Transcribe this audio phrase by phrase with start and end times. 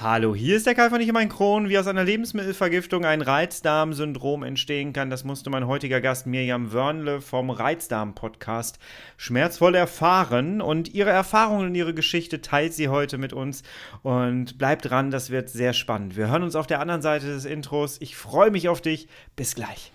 [0.00, 1.68] Hallo, hier ist der Kai von Ich mein Kron.
[1.68, 7.20] Wie aus einer Lebensmittelvergiftung ein Reizdarmsyndrom entstehen kann, das musste mein heutiger Gast Mirjam Wörnle
[7.20, 8.80] vom Reizdarm-Podcast
[9.16, 10.60] schmerzvoll erfahren.
[10.60, 13.62] Und ihre Erfahrungen und ihre Geschichte teilt sie heute mit uns.
[14.02, 16.16] Und bleibt dran, das wird sehr spannend.
[16.16, 17.98] Wir hören uns auf der anderen Seite des Intros.
[18.00, 19.06] Ich freue mich auf dich.
[19.36, 19.92] Bis gleich.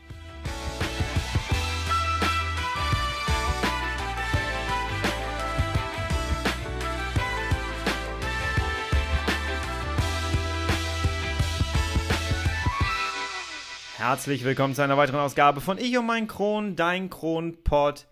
[13.99, 18.07] Herzlich willkommen zu einer weiteren Ausgabe von Ich und mein Kron, dein Kronpott.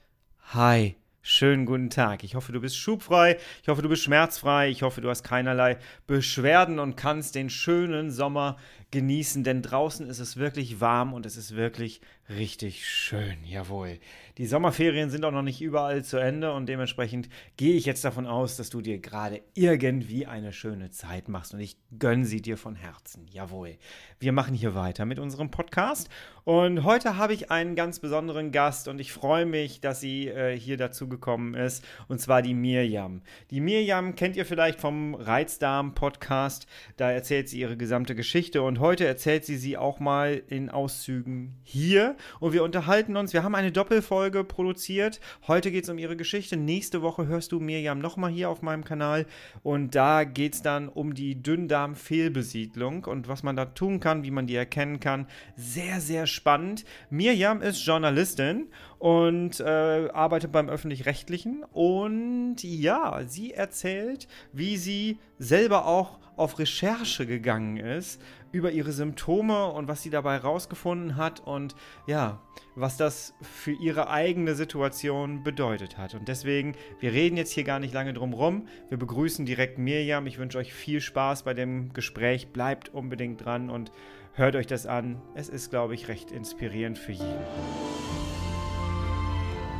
[0.53, 0.97] Hi.
[1.21, 2.25] Schönen guten Tag.
[2.25, 3.37] Ich hoffe, du bist schubfrei.
[3.61, 4.67] Ich hoffe, du bist schmerzfrei.
[4.67, 8.57] Ich hoffe, du hast keinerlei Beschwerden und kannst den schönen Sommer
[8.91, 13.37] genießen, denn draußen ist es wirklich warm und es ist wirklich richtig schön.
[13.45, 13.99] Jawohl.
[14.37, 18.27] Die Sommerferien sind auch noch nicht überall zu Ende und dementsprechend gehe ich jetzt davon
[18.27, 22.57] aus, dass du dir gerade irgendwie eine schöne Zeit machst und ich gönne sie dir
[22.57, 23.25] von Herzen.
[23.31, 23.77] Jawohl.
[24.19, 26.09] Wir machen hier weiter mit unserem Podcast
[26.43, 30.57] und heute habe ich einen ganz besonderen Gast und ich freue mich, dass sie äh,
[30.57, 33.21] hier dazu gekommen ist und zwar die Mirjam.
[33.51, 36.67] Die Mirjam kennt ihr vielleicht vom Reizdarm Podcast.
[36.97, 41.55] Da erzählt sie ihre gesamte Geschichte und heute erzählt sie sie auch mal in Auszügen
[41.63, 43.33] hier und wir unterhalten uns.
[43.33, 45.19] Wir haben eine Doppelfolge Folge produziert.
[45.47, 46.57] Heute geht es um ihre Geschichte.
[46.57, 49.25] Nächste Woche hörst du Mirjam nochmal hier auf meinem Kanal.
[49.63, 54.31] Und da geht es dann um die Dünndarm-Fehlbesiedlung und was man da tun kann, wie
[54.31, 55.27] man die erkennen kann.
[55.55, 56.83] Sehr, sehr spannend.
[57.09, 58.67] Mirjam ist Journalistin
[58.99, 61.63] und äh, arbeitet beim öffentlich-rechtlichen.
[61.71, 69.67] Und ja, sie erzählt, wie sie selber auch auf Recherche gegangen ist über ihre Symptome
[69.67, 72.41] und was sie dabei rausgefunden hat und ja,
[72.75, 76.13] was das für ihre eigene Situation bedeutet hat.
[76.15, 78.67] Und deswegen, wir reden jetzt hier gar nicht lange drum rum.
[78.89, 80.27] Wir begrüßen direkt Mirjam.
[80.27, 82.49] Ich wünsche euch viel Spaß bei dem Gespräch.
[82.53, 83.91] Bleibt unbedingt dran und
[84.33, 85.21] hört euch das an.
[85.35, 87.45] Es ist, glaube ich, recht inspirierend für jeden.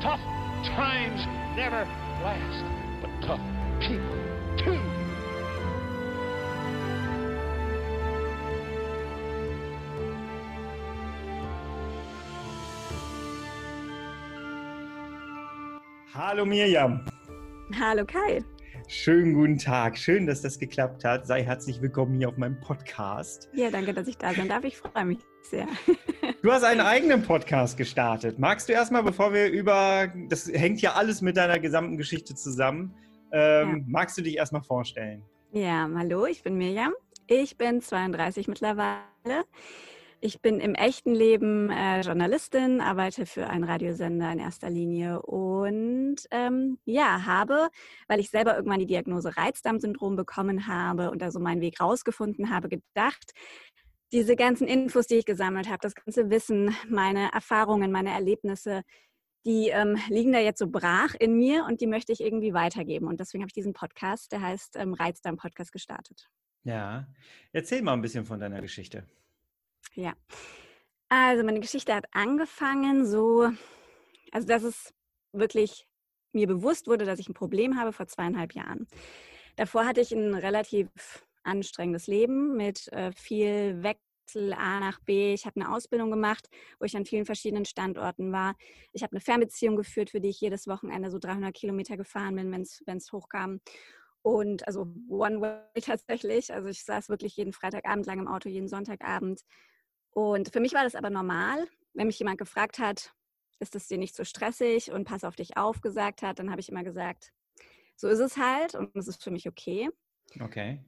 [0.02, 0.20] Tough
[0.64, 1.26] times
[1.56, 1.86] never
[2.24, 2.66] last,
[3.02, 3.42] but tough
[3.80, 4.18] people
[4.58, 4.97] too.
[16.18, 17.06] Hallo Mirjam.
[17.80, 18.44] Hallo Kai.
[18.88, 19.96] Schönen guten Tag.
[20.00, 21.28] Schön, dass das geklappt hat.
[21.28, 23.48] Sei herzlich willkommen hier auf meinem Podcast.
[23.54, 24.64] Ja, danke, dass ich da sein darf.
[24.64, 25.68] Ich freue mich sehr.
[26.42, 28.40] Du hast einen eigenen Podcast gestartet.
[28.40, 32.96] Magst du erstmal, bevor wir über, das hängt ja alles mit deiner gesamten Geschichte zusammen,
[33.32, 33.84] ähm, ja.
[33.86, 35.24] magst du dich erstmal vorstellen?
[35.52, 36.94] Ja, hallo, ich bin Mirjam.
[37.28, 39.46] Ich bin 32 mittlerweile.
[40.20, 46.16] Ich bin im echten Leben äh, Journalistin, arbeite für einen Radiosender in erster Linie und
[46.32, 47.70] ähm, ja, habe,
[48.08, 52.68] weil ich selber irgendwann die Diagnose Reizdarmsyndrom bekommen habe und also meinen Weg rausgefunden habe,
[52.68, 53.34] gedacht,
[54.12, 58.82] diese ganzen Infos, die ich gesammelt habe, das ganze Wissen, meine Erfahrungen, meine Erlebnisse,
[59.46, 63.08] die ähm, liegen da jetzt so brach in mir und die möchte ich irgendwie weitergeben.
[63.08, 66.28] Und deswegen habe ich diesen Podcast, der heißt ähm, Reizdarm Podcast, gestartet.
[66.64, 67.08] Ja,
[67.54, 69.06] erzähl mal ein bisschen von deiner Geschichte.
[69.98, 70.14] Ja.
[71.10, 73.52] Also meine Geschichte hat angefangen so,
[74.32, 74.94] also dass es
[75.34, 75.88] wirklich
[76.34, 78.88] mir bewusst wurde, dass ich ein Problem habe vor zweieinhalb Jahren.
[79.56, 80.88] Davor hatte ich ein relativ
[81.44, 85.34] anstrengendes Leben mit äh, viel Wechsel A nach B.
[85.34, 86.48] Ich habe eine Ausbildung gemacht,
[86.80, 88.56] wo ich an vielen verschiedenen Standorten war.
[88.92, 92.52] Ich habe eine Fernbeziehung geführt, für die ich jedes Wochenende so 300 Kilometer gefahren bin,
[92.52, 93.62] wenn es hochkam.
[94.22, 96.54] Und also One Way tatsächlich.
[96.54, 99.42] Also ich saß wirklich jeden Freitagabend lang im Auto, jeden Sonntagabend
[100.18, 103.14] und für mich war das aber normal, wenn mich jemand gefragt hat,
[103.60, 106.60] ist es dir nicht so stressig und pass auf dich auf gesagt hat, dann habe
[106.60, 107.32] ich immer gesagt,
[107.96, 109.92] so ist es halt und es ist für mich okay.
[110.40, 110.84] Okay.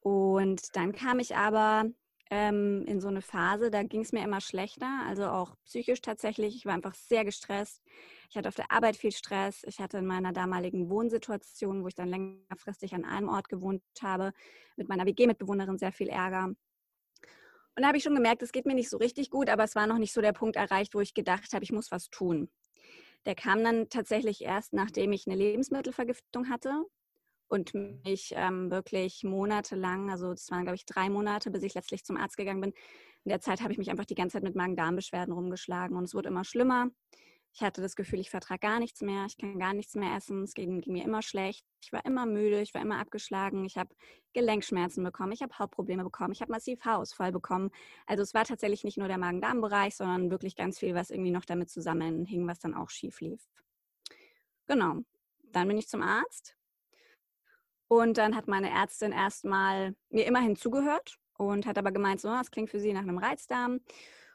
[0.00, 1.86] Und dann kam ich aber
[2.30, 6.54] ähm, in so eine Phase, da ging es mir immer schlechter, also auch psychisch tatsächlich.
[6.54, 7.82] Ich war einfach sehr gestresst.
[8.28, 9.64] Ich hatte auf der Arbeit viel Stress.
[9.66, 14.34] Ich hatte in meiner damaligen Wohnsituation, wo ich dann längerfristig an einem Ort gewohnt habe,
[14.76, 16.52] mit meiner WG-Mitbewohnerin sehr viel Ärger.
[17.76, 19.74] Und da habe ich schon gemerkt, es geht mir nicht so richtig gut, aber es
[19.74, 22.48] war noch nicht so der Punkt erreicht, wo ich gedacht habe, ich muss was tun.
[23.26, 26.84] Der kam dann tatsächlich erst, nachdem ich eine Lebensmittelvergiftung hatte
[27.48, 32.02] und mich ähm, wirklich monatelang, also das waren, glaube ich, drei Monate, bis ich letztlich
[32.02, 32.72] zum Arzt gegangen bin.
[33.24, 36.14] In der Zeit habe ich mich einfach die ganze Zeit mit Magen-Darm-Beschwerden rumgeschlagen und es
[36.14, 36.88] wurde immer schlimmer.
[37.56, 40.42] Ich hatte das Gefühl, ich vertrage gar nichts mehr, ich kann gar nichts mehr essen,
[40.42, 43.78] es ging, ging, mir immer schlecht, ich war immer müde, ich war immer abgeschlagen, ich
[43.78, 43.94] habe
[44.34, 47.70] Gelenkschmerzen bekommen, ich habe Hautprobleme bekommen, ich habe massiv Haarausfall bekommen.
[48.06, 51.46] Also es war tatsächlich nicht nur der Magen-Darm-Bereich, sondern wirklich ganz viel, was irgendwie noch
[51.46, 53.48] damit zusammenhing, was dann auch schief lief.
[54.66, 54.98] Genau.
[55.44, 56.56] Dann bin ich zum Arzt
[57.88, 62.50] Und dann hat meine Ärztin erstmal mir immerhin zugehört und hat aber gemeint, so, das
[62.50, 63.80] klingt für sie nach einem Reizdarm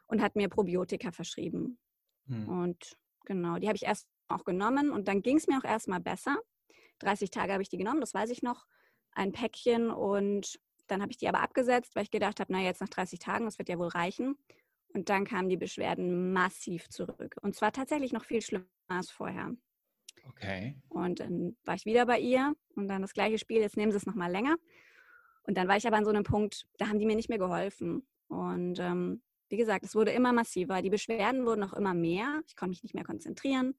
[0.07, 1.77] und hat mir Probiotika verschrieben.
[2.27, 2.47] Hm.
[2.47, 5.99] Und genau, die habe ich erst auch genommen und dann ging es mir auch erstmal
[5.99, 6.37] besser.
[6.99, 8.65] 30 Tage habe ich die genommen, das weiß ich noch.
[9.13, 12.81] Ein Päckchen und dann habe ich die aber abgesetzt, weil ich gedacht habe, na jetzt
[12.81, 14.37] nach 30 Tagen, das wird ja wohl reichen.
[14.93, 17.35] Und dann kamen die Beschwerden massiv zurück.
[17.41, 19.55] Und zwar tatsächlich noch viel schlimmer als vorher.
[20.27, 20.75] Okay.
[20.89, 23.97] Und dann war ich wieder bei ihr und dann das gleiche Spiel, jetzt nehmen sie
[23.97, 24.57] es nochmal länger.
[25.43, 27.39] Und dann war ich aber an so einem Punkt, da haben die mir nicht mehr
[27.39, 28.05] geholfen.
[28.27, 30.81] Und ähm, wie gesagt, es wurde immer massiver.
[30.81, 32.41] Die Beschwerden wurden auch immer mehr.
[32.47, 33.75] Ich konnte mich nicht mehr konzentrieren.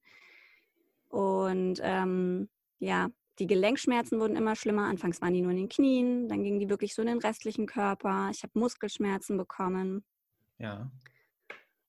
[1.09, 2.49] Und ähm,
[2.79, 3.09] ja,
[3.39, 4.85] die Gelenkschmerzen wurden immer schlimmer.
[4.85, 7.67] Anfangs waren die nur in den Knien, dann gingen die wirklich so in den restlichen
[7.67, 8.29] Körper.
[8.31, 10.05] Ich habe Muskelschmerzen bekommen.
[10.59, 10.91] Ja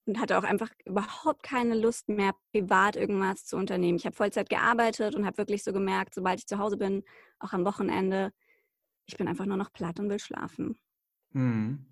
[0.06, 3.98] und hatte auch einfach überhaupt keine Lust mehr, privat irgendwas zu unternehmen.
[3.98, 7.04] Ich habe Vollzeit gearbeitet und habe wirklich so gemerkt, sobald ich zu Hause bin,
[7.40, 8.34] auch am Wochenende,
[9.06, 10.78] ich bin einfach nur noch platt und will schlafen.
[11.32, 11.86] Mhm.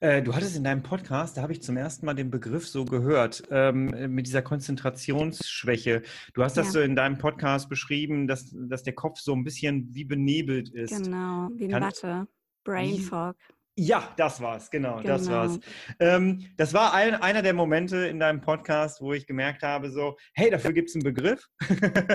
[0.00, 2.84] Äh, du hattest in deinem Podcast, da habe ich zum ersten Mal den Begriff so
[2.84, 6.02] gehört, ähm, mit dieser Konzentrationsschwäche.
[6.34, 6.72] Du hast das ja.
[6.72, 11.02] so in deinem Podcast beschrieben, dass, dass der Kopf so ein bisschen wie benebelt ist.
[11.02, 12.26] Genau, wie ein Watte.
[12.64, 13.36] Brain Fog.
[13.78, 15.08] Ja, das war's, genau, genau.
[15.08, 15.60] das war's.
[16.00, 20.16] Ähm, das war ein, einer der Momente in deinem Podcast, wo ich gemerkt habe, so,
[20.32, 21.46] hey, dafür gibt es einen Begriff.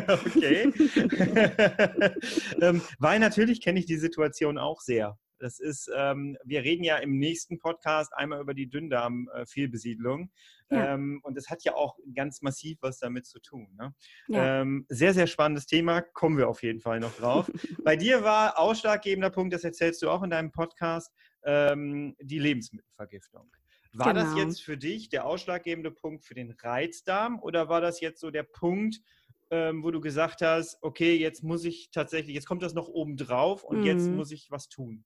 [0.08, 0.72] okay.
[2.62, 5.20] ähm, weil natürlich kenne ich die Situation auch sehr.
[5.42, 10.30] Das ist, ähm, wir reden ja im nächsten Podcast einmal über die Dünndarm-Fehlbesiedlung.
[10.70, 10.94] Ja.
[10.94, 13.68] Ähm, und das hat ja auch ganz massiv was damit zu tun.
[13.76, 13.96] Ne?
[14.28, 14.62] Ja.
[14.62, 17.52] Ähm, sehr, sehr spannendes Thema, kommen wir auf jeden Fall noch drauf.
[17.84, 21.12] Bei dir war ausschlaggebender Punkt, das erzählst du auch in deinem Podcast,
[21.44, 23.52] ähm, die Lebensmittelvergiftung.
[23.94, 24.24] War genau.
[24.24, 28.30] das jetzt für dich der ausschlaggebende Punkt für den Reizdarm oder war das jetzt so
[28.30, 29.02] der Punkt,
[29.50, 33.18] ähm, wo du gesagt hast, okay, jetzt muss ich tatsächlich, jetzt kommt das noch oben
[33.18, 33.86] drauf und mhm.
[33.86, 35.04] jetzt muss ich was tun?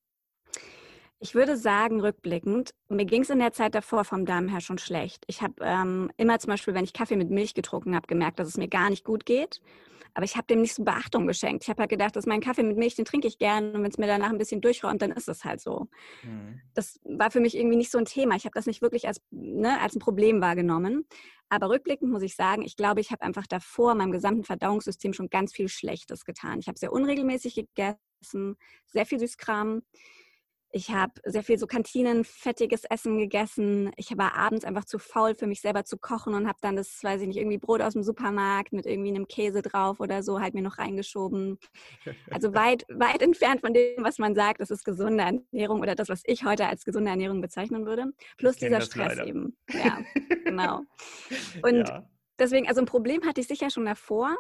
[1.20, 4.78] Ich würde sagen, rückblickend, mir ging es in der Zeit davor vom Darm her schon
[4.78, 5.24] schlecht.
[5.28, 8.50] Ich habe ähm, immer zum Beispiel, wenn ich Kaffee mit Milch getrunken habe, gemerkt, dass
[8.50, 9.62] es mir gar nicht gut geht.
[10.14, 11.64] Aber ich habe dem nicht so Beachtung geschenkt.
[11.64, 13.92] Ich habe halt gedacht, dass mein Kaffee mit Milch, den trinke ich gerne und wenn
[13.92, 15.88] es mir danach ein bisschen durchräumt, dann ist es halt so.
[16.24, 16.62] Mhm.
[16.74, 18.36] Das war für mich irgendwie nicht so ein Thema.
[18.36, 21.06] Ich habe das nicht wirklich als, ne, als ein Problem wahrgenommen.
[21.50, 25.30] Aber rückblickend muss ich sagen, ich glaube, ich habe einfach davor meinem gesamten Verdauungssystem schon
[25.30, 26.60] ganz viel Schlechtes getan.
[26.60, 28.56] Ich habe sehr unregelmäßig gegessen,
[28.88, 29.82] sehr viel Süßkram.
[30.76, 33.94] Ich habe sehr viel so kantinenfettiges Essen gegessen.
[33.96, 37.02] Ich war abends einfach zu faul für mich selber zu kochen und habe dann das,
[37.02, 40.42] weiß ich nicht, irgendwie Brot aus dem Supermarkt mit irgendwie einem Käse drauf oder so
[40.42, 41.60] halt mir noch reingeschoben.
[42.30, 46.10] Also weit, weit entfernt von dem, was man sagt, das ist gesunde Ernährung oder das,
[46.10, 48.12] was ich heute als gesunde Ernährung bezeichnen würde.
[48.36, 49.28] Plus dieser Stress leider.
[49.28, 49.56] eben.
[49.74, 50.00] Ja,
[50.44, 50.82] genau.
[51.64, 52.06] Und ja.
[52.38, 54.36] deswegen, also ein Problem hatte ich sicher schon davor,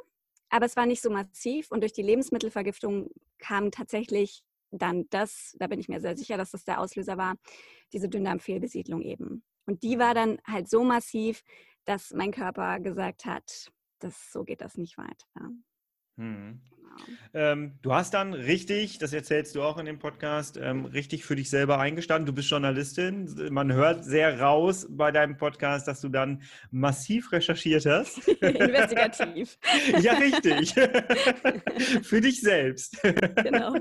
[0.49, 4.43] aber es war nicht so massiv und durch die Lebensmittelvergiftung kam tatsächlich
[4.77, 7.35] dann das, da bin ich mir sehr sicher, dass das der Auslöser war,
[7.93, 9.43] diese Dünndarmfehlbesiedlung eben.
[9.65, 11.43] Und die war dann halt so massiv,
[11.85, 15.51] dass mein Körper gesagt hat, das, so geht das nicht weiter.
[16.17, 16.59] Hm.
[17.33, 21.35] Ähm, du hast dann richtig, das erzählst du auch in dem Podcast, ähm, richtig für
[21.35, 22.25] dich selber eingestanden.
[22.25, 23.29] Du bist Journalistin.
[23.51, 26.41] Man hört sehr raus bei deinem Podcast, dass du dann
[26.71, 28.27] massiv recherchiert hast.
[28.41, 29.57] Investigativ.
[30.01, 30.73] ja, richtig.
[32.03, 32.97] für dich selbst.
[33.43, 33.75] Genau.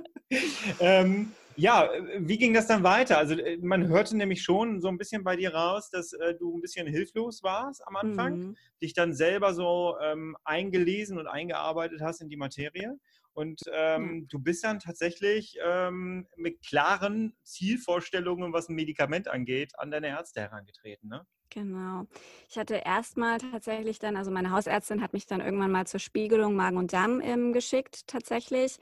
[0.80, 3.18] ähm, ja, wie ging das dann weiter?
[3.18, 6.56] Also äh, man hörte nämlich schon so ein bisschen bei dir raus, dass äh, du
[6.56, 8.56] ein bisschen hilflos warst am Anfang, mhm.
[8.82, 12.98] dich dann selber so ähm, eingelesen und eingearbeitet hast in die Materie.
[13.32, 14.28] Und ähm, mhm.
[14.28, 20.40] du bist dann tatsächlich ähm, mit klaren Zielvorstellungen, was ein Medikament angeht, an deine Ärzte
[20.40, 21.26] herangetreten, ne?
[21.50, 22.06] Genau.
[22.48, 26.56] Ich hatte erstmal tatsächlich dann, also meine Hausärztin hat mich dann irgendwann mal zur Spiegelung
[26.56, 28.78] Magen und Darm ähm, geschickt, tatsächlich.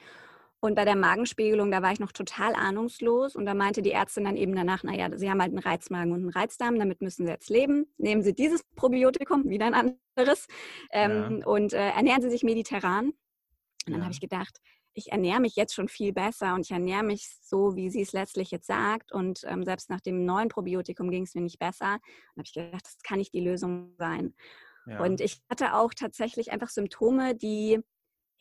[0.65, 3.35] Und bei der Magenspiegelung, da war ich noch total ahnungslos.
[3.35, 6.21] Und da meinte die Ärztin dann eben danach, naja, Sie haben halt einen Reizmagen und
[6.21, 7.93] einen Reizdarm, damit müssen Sie jetzt leben.
[7.99, 10.47] Nehmen Sie dieses Probiotikum, wieder ein anderes,
[10.93, 11.47] ähm, ja.
[11.47, 13.07] und äh, ernähren Sie sich mediterran.
[13.07, 13.15] Und
[13.87, 14.03] dann ja.
[14.03, 14.61] habe ich gedacht,
[14.95, 18.13] ich ernähre mich jetzt schon viel besser und ich ernähre mich so, wie sie es
[18.13, 19.11] letztlich jetzt sagt.
[19.11, 21.95] Und ähm, selbst nach dem neuen Probiotikum ging es mir nicht besser.
[21.95, 24.33] Und habe ich gedacht, das kann nicht die Lösung sein.
[24.87, 25.03] Ja.
[25.03, 27.81] Und ich hatte auch tatsächlich einfach Symptome, die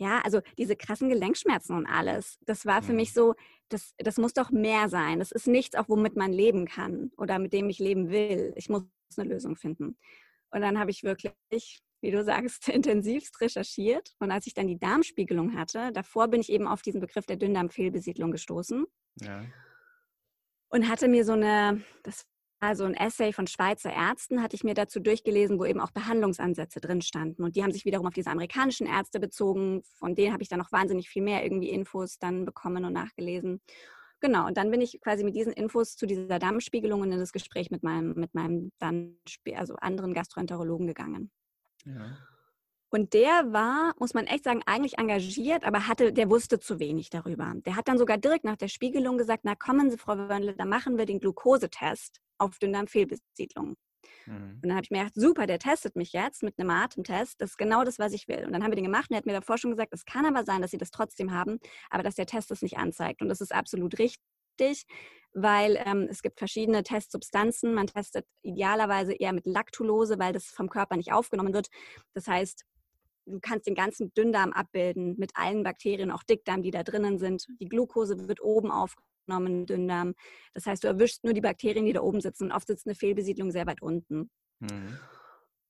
[0.02, 3.36] ja, also diese krassen Gelenkschmerzen und alles, das war für mich so,
[3.70, 5.20] das, das muss doch mehr sein.
[5.20, 8.52] Das ist nichts, auch womit man leben kann oder mit dem ich leben will.
[8.56, 8.84] Ich muss
[9.16, 10.00] eine Lösung finden.
[10.50, 14.16] Und dann habe ich wirklich, wie du sagst, intensivst recherchiert.
[14.18, 17.38] Und als ich dann die Darmspiegelung hatte, davor bin ich eben auf diesen Begriff der
[17.38, 18.88] Dünndarmfehlbesiedlung gestoßen.
[19.20, 19.46] Ja.
[20.70, 22.26] Und hatte mir so eine, das
[22.74, 26.80] so ein Essay von Schweizer Ärzten, hatte ich mir dazu durchgelesen, wo eben auch Behandlungsansätze
[26.80, 27.44] drin standen.
[27.44, 29.82] Und die haben sich wiederum auf diese amerikanischen Ärzte bezogen.
[29.98, 33.62] Von denen habe ich dann noch wahnsinnig viel mehr irgendwie Infos dann bekommen und nachgelesen.
[34.20, 37.32] Genau, und dann bin ich quasi mit diesen Infos zu dieser Darmspiegelung und in das
[37.32, 39.18] Gespräch mit meinem, mit meinem dann,
[39.56, 41.32] also anderen Gastroenterologen gegangen.
[41.86, 42.18] Ja.
[42.92, 47.10] Und der war, muss man echt sagen, eigentlich engagiert, aber hatte, der wusste zu wenig
[47.10, 47.54] darüber.
[47.66, 50.66] Der hat dann sogar direkt nach der Spiegelung gesagt, na kommen Sie, Frau Wörnle, da
[50.66, 53.78] machen wir den Glukosetest auf Dünndarmfehlbesiedlung.
[54.26, 54.60] Mhm.
[54.62, 57.40] Und dann habe ich mir gedacht, super, der testet mich jetzt mit einem Atemtest.
[57.40, 58.44] Das ist genau das, was ich will.
[58.46, 60.26] Und dann haben wir den gemacht und er hat mir davor schon gesagt, es kann
[60.26, 63.22] aber sein, dass Sie das trotzdem haben, aber dass der Test das nicht anzeigt.
[63.22, 64.86] Und das ist absolut richtig,
[65.34, 67.74] weil ähm, es gibt verschiedene Testsubstanzen.
[67.74, 71.70] Man testet idealerweise eher mit Laktulose, weil das vom Körper nicht aufgenommen wird.
[72.14, 72.66] Das heißt,
[73.26, 77.46] du kannst den ganzen Dünndarm abbilden mit allen Bakterien, auch Dickdarm, die da drinnen sind.
[77.60, 80.14] Die Glucose wird oben aufgenommen, Dünndarm.
[80.54, 82.46] Das heißt, du erwischst nur die Bakterien, die da oben sitzen.
[82.46, 84.30] Und oft sitzt eine Fehlbesiedlung sehr weit unten.
[84.60, 84.98] Mhm.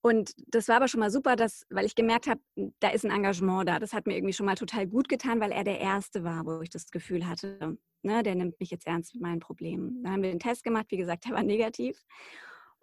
[0.04, 2.40] Und das war aber schon mal super, dass, weil ich gemerkt habe,
[2.80, 3.78] da ist ein Engagement da.
[3.78, 6.60] Das hat mir irgendwie schon mal total gut getan, weil er der Erste war, wo
[6.60, 10.02] ich das Gefühl hatte, ne, der nimmt mich jetzt ernst mit meinen Problemen.
[10.02, 12.04] Dann haben wir den Test gemacht, wie gesagt, der war negativ.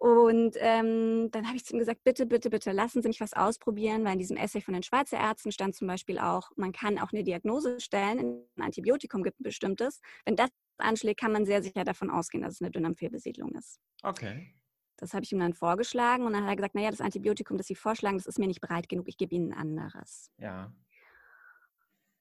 [0.00, 3.34] Und ähm, dann habe ich zu ihm gesagt, bitte, bitte, bitte, lassen Sie mich was
[3.34, 6.98] ausprobieren, weil in diesem Essay von den Schweizer Ärzten stand zum Beispiel auch, man kann
[6.98, 10.00] auch eine Diagnose stellen, ein Antibiotikum gibt ein bestimmtes.
[10.24, 13.78] Wenn das anschlägt, kann man sehr sicher davon ausgehen, dass es eine Dünndarmfehlbesiedlung ist.
[14.02, 14.54] Okay.
[14.96, 17.66] Das habe ich ihm dann vorgeschlagen und dann hat er gesagt, naja, das Antibiotikum, das
[17.66, 20.30] Sie vorschlagen, das ist mir nicht breit genug, ich gebe Ihnen ein anderes.
[20.38, 20.72] Ja.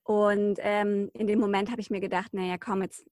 [0.03, 3.09] Und ähm, in dem Moment habe ich mir gedacht, naja, komm, jetzt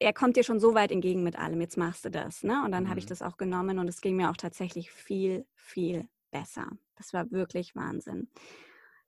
[0.00, 2.42] er kommt dir schon so weit entgegen mit allem, jetzt machst du das.
[2.42, 2.62] Ne?
[2.64, 2.88] Und dann mhm.
[2.88, 3.10] habe ich mhm.
[3.10, 6.68] das auch genommen und es ging mir auch tatsächlich viel, viel besser.
[6.96, 8.28] Das war wirklich Wahnsinn.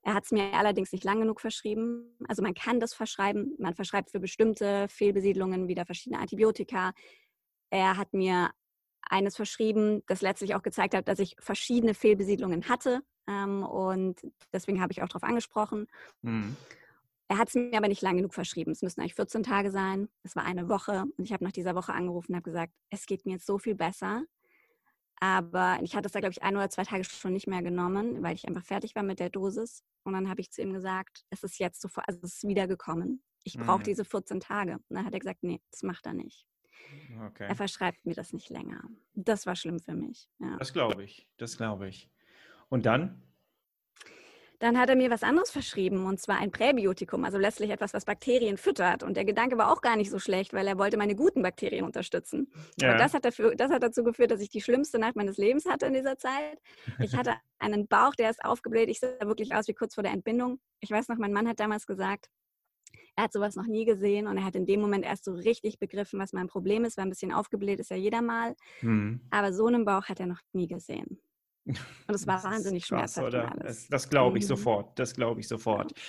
[0.03, 2.15] Er hat es mir allerdings nicht lang genug verschrieben.
[2.29, 3.55] Also man kann das verschreiben.
[3.59, 6.93] Man verschreibt für bestimmte Fehlbesiedlungen wieder verschiedene Antibiotika.
[7.71, 8.51] Er hat mir
[9.01, 13.03] eines verschrieben, das letztlich auch gezeigt hat, dass ich verschiedene Fehlbesiedlungen hatte.
[13.27, 14.21] Ähm, und
[14.53, 15.87] deswegen habe ich auch darauf angesprochen.
[16.21, 16.57] Mhm.
[17.29, 18.73] Er hat es mir aber nicht lang genug verschrieben.
[18.73, 20.09] Es müssten eigentlich 14 Tage sein.
[20.23, 23.07] Es war eine Woche und ich habe nach dieser Woche angerufen und habe gesagt, es
[23.07, 24.25] geht mir jetzt so viel besser.
[25.21, 28.23] Aber ich hatte es da, glaube ich, ein oder zwei Tage schon nicht mehr genommen,
[28.23, 29.83] weil ich einfach fertig war mit der Dosis.
[30.03, 33.23] Und dann habe ich zu ihm gesagt, es ist jetzt sofort, also es ist wiedergekommen.
[33.43, 33.85] Ich brauche mhm.
[33.85, 34.75] diese 14 Tage.
[34.75, 36.47] Und dann hat er gesagt, nee, das macht er nicht.
[37.27, 37.47] Okay.
[37.49, 38.83] Er verschreibt mir das nicht länger.
[39.15, 40.29] Das war schlimm für mich.
[40.41, 40.57] Ja.
[40.59, 42.11] Das glaube ich, das glaube ich.
[42.69, 43.23] Und dann?
[44.61, 48.05] Dann hat er mir was anderes verschrieben und zwar ein Präbiotikum, also letztlich etwas, was
[48.05, 49.03] Bakterien füttert.
[49.03, 51.85] Und der Gedanke war auch gar nicht so schlecht, weil er wollte meine guten Bakterien
[51.85, 52.51] unterstützen.
[52.81, 52.93] Ja.
[52.93, 55.67] Und das hat, dafür, das hat dazu geführt, dass ich die schlimmste Nacht meines Lebens
[55.67, 56.59] hatte in dieser Zeit.
[57.01, 58.89] Ich hatte einen Bauch, der ist aufgebläht.
[58.89, 60.61] Ich sah wirklich aus wie kurz vor der Entbindung.
[60.81, 62.29] Ich weiß noch, mein Mann hat damals gesagt,
[63.17, 65.79] er hat sowas noch nie gesehen und er hat in dem Moment erst so richtig
[65.79, 68.57] begriffen, was mein Problem ist, weil ein bisschen aufgebläht ist ja jeder mal.
[68.83, 69.21] Mhm.
[69.31, 71.21] Aber so einen Bauch hat er noch nie gesehen.
[71.67, 73.33] Und es war wahnsinnig schmerzhaft.
[73.33, 74.49] Das, das glaube ich mhm.
[74.49, 74.99] sofort.
[74.99, 75.93] Das glaube ich sofort.
[75.93, 76.03] Ja.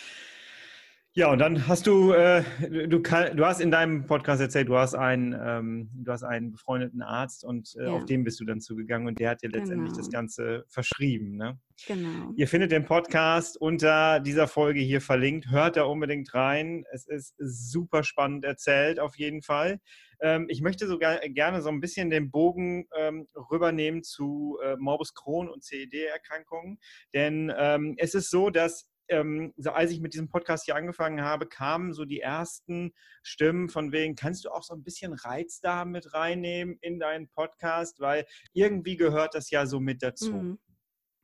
[1.31, 2.43] Und dann hast du, äh,
[2.89, 6.51] du, kann, du hast in deinem Podcast erzählt, du hast einen, ähm, du hast einen
[6.51, 7.91] befreundeten Arzt und äh, ja.
[7.91, 9.97] auf den bist du dann zugegangen und der hat dir letztendlich genau.
[9.97, 11.37] das Ganze verschrieben.
[11.37, 11.57] Ne?
[11.87, 12.33] Genau.
[12.35, 15.49] Ihr findet den Podcast unter dieser Folge hier verlinkt.
[15.49, 16.83] Hört da unbedingt rein.
[16.91, 19.79] Es ist super spannend erzählt, auf jeden Fall.
[20.19, 25.13] Ähm, ich möchte sogar gerne so ein bisschen den Bogen ähm, rübernehmen zu äh, Morbus
[25.13, 26.77] Crohn und CED-Erkrankungen.
[27.13, 31.21] Denn ähm, es ist so, dass ähm, so als ich mit diesem Podcast hier angefangen
[31.21, 32.93] habe, kamen so die ersten
[33.23, 37.99] Stimmen von wegen, kannst du auch so ein bisschen Reizdarm mit reinnehmen in deinen Podcast,
[37.99, 40.33] weil irgendwie gehört das ja so mit dazu.
[40.33, 40.59] Mhm.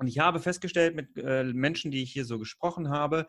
[0.01, 3.27] Und ich habe festgestellt mit äh, Menschen, die ich hier so gesprochen habe,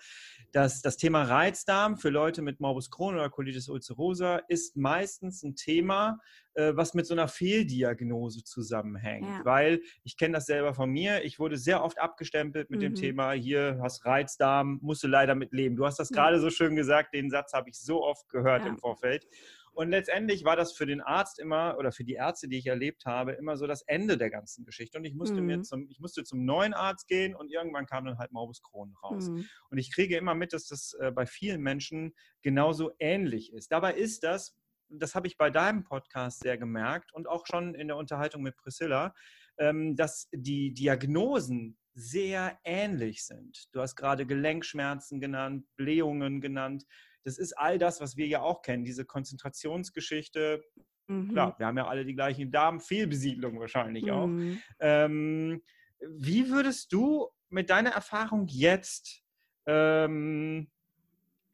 [0.53, 5.55] dass das Thema Reizdarm für Leute mit Morbus Crohn oder Colitis ulcerosa ist meistens ein
[5.55, 6.19] Thema,
[6.55, 9.29] äh, was mit so einer Fehldiagnose zusammenhängt.
[9.29, 9.45] Ja.
[9.45, 11.25] Weil ich kenne das selber von mir.
[11.25, 12.85] Ich wurde sehr oft abgestempelt mit mhm.
[12.85, 15.77] dem Thema, hier hast Reizdarm, musst du leider mit leben.
[15.77, 18.69] Du hast das gerade so schön gesagt, den Satz habe ich so oft gehört ja.
[18.69, 19.27] im Vorfeld.
[19.75, 23.07] Und letztendlich war das für den Arzt immer oder für die Ärzte, die ich erlebt
[23.07, 24.99] habe, immer so das Ende der ganzen Geschichte.
[24.99, 25.47] Und ich musste mhm.
[25.47, 28.95] mir zum, ich musste zum neuen Arzt gehen und irgendwann kam dann halt Morbus Crohn
[29.03, 29.29] raus.
[29.29, 29.47] Mhm.
[29.71, 33.73] Und ich kriege immer mit, dass das äh, bei vielen Menschen genauso ähnlich ist.
[33.73, 34.55] Dabei ist das,
[34.91, 38.57] das habe ich bei deinem Podcast sehr gemerkt und auch schon in der Unterhaltung mit
[38.57, 39.15] Priscilla,
[39.59, 43.67] ähm, dass die Diagnosen sehr ähnlich sind.
[43.73, 46.85] Du hast gerade Gelenkschmerzen genannt, Blähungen genannt
[47.25, 50.65] das ist all das, was wir ja auch kennen, diese Konzentrationsgeschichte.
[51.07, 51.31] Mhm.
[51.31, 54.27] Klar, wir haben ja alle die gleichen Darmfehlbesiedlung wahrscheinlich auch.
[54.27, 54.61] Mhm.
[54.81, 55.63] Ähm,
[56.09, 59.23] wie würdest du mit deiner Erfahrung jetzt
[59.67, 60.69] ähm,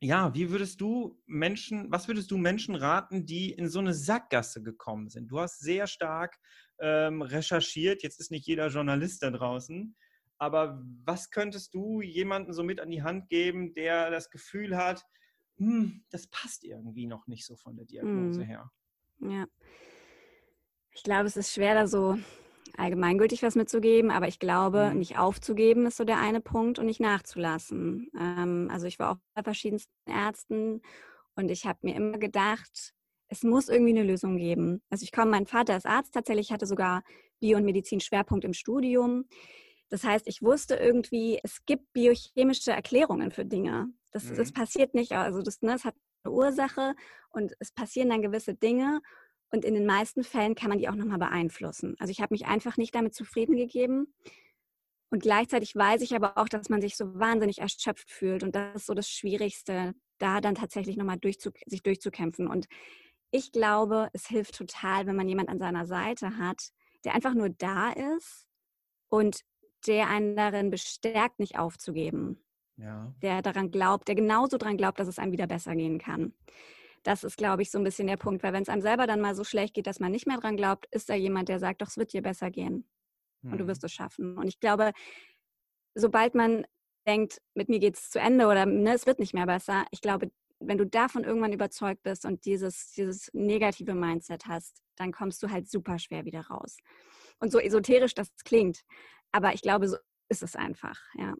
[0.00, 4.62] ja, wie würdest du Menschen, was würdest du Menschen raten, die in so eine Sackgasse
[4.62, 5.28] gekommen sind?
[5.28, 6.38] Du hast sehr stark
[6.78, 9.96] ähm, recherchiert, jetzt ist nicht jeder Journalist da draußen,
[10.38, 15.04] aber was könntest du jemandem so mit an die Hand geben, der das Gefühl hat,
[15.58, 18.46] hm, das passt irgendwie noch nicht so von der Diagnose hm.
[18.46, 18.72] her?
[19.20, 19.46] Ja.
[20.92, 22.18] Ich glaube, es ist schwer, da so
[22.76, 24.98] allgemeingültig was mitzugeben, aber ich glaube, mhm.
[24.98, 28.10] nicht aufzugeben ist so der eine Punkt und nicht nachzulassen.
[28.18, 30.82] Ähm, also ich war auch bei verschiedensten Ärzten
[31.34, 32.94] und ich habe mir immer gedacht,
[33.28, 34.82] es muss irgendwie eine Lösung geben.
[34.90, 37.02] Also ich komme, mein Vater ist Arzt tatsächlich, hatte sogar
[37.40, 39.26] Bio- und Medizin-Schwerpunkt im Studium.
[39.90, 43.88] Das heißt, ich wusste irgendwie, es gibt biochemische Erklärungen für Dinge.
[44.12, 44.36] Das, mhm.
[44.36, 46.94] das passiert nicht, also das, ne, das hat eine Ursache
[47.30, 49.00] und es passieren dann gewisse Dinge
[49.50, 51.96] und in den meisten Fällen kann man die auch nochmal beeinflussen.
[51.98, 54.14] Also ich habe mich einfach nicht damit zufrieden gegeben.
[55.10, 58.42] Und gleichzeitig weiß ich aber auch, dass man sich so wahnsinnig erschöpft fühlt.
[58.42, 62.46] Und das ist so das Schwierigste, da dann tatsächlich nochmal durchzu sich durchzukämpfen.
[62.46, 62.66] Und
[63.30, 66.70] ich glaube, es hilft total, wenn man jemand an seiner Seite hat,
[67.04, 68.46] der einfach nur da ist
[69.08, 69.40] und
[69.86, 72.42] der einen darin bestärkt, nicht aufzugeben.
[72.76, 73.12] Ja.
[73.22, 76.32] Der daran glaubt, der genauso daran glaubt, dass es einem wieder besser gehen kann.
[77.02, 79.20] Das ist, glaube ich, so ein bisschen der Punkt, weil wenn es einem selber dann
[79.20, 81.82] mal so schlecht geht, dass man nicht mehr dran glaubt, ist da jemand, der sagt,
[81.82, 82.88] doch, es wird dir besser gehen
[83.42, 83.52] hm.
[83.52, 83.86] und du wirst mhm.
[83.86, 84.36] es schaffen.
[84.36, 84.92] Und ich glaube,
[85.94, 86.66] sobald man
[87.06, 90.00] denkt, mit mir geht es zu Ende oder ne, es wird nicht mehr besser, ich
[90.00, 95.42] glaube, wenn du davon irgendwann überzeugt bist und dieses, dieses negative Mindset hast, dann kommst
[95.42, 96.76] du halt super schwer wieder raus.
[97.38, 98.82] Und so esoterisch das klingt,
[99.32, 99.96] aber ich glaube, so
[100.28, 101.34] ist es einfach, ja.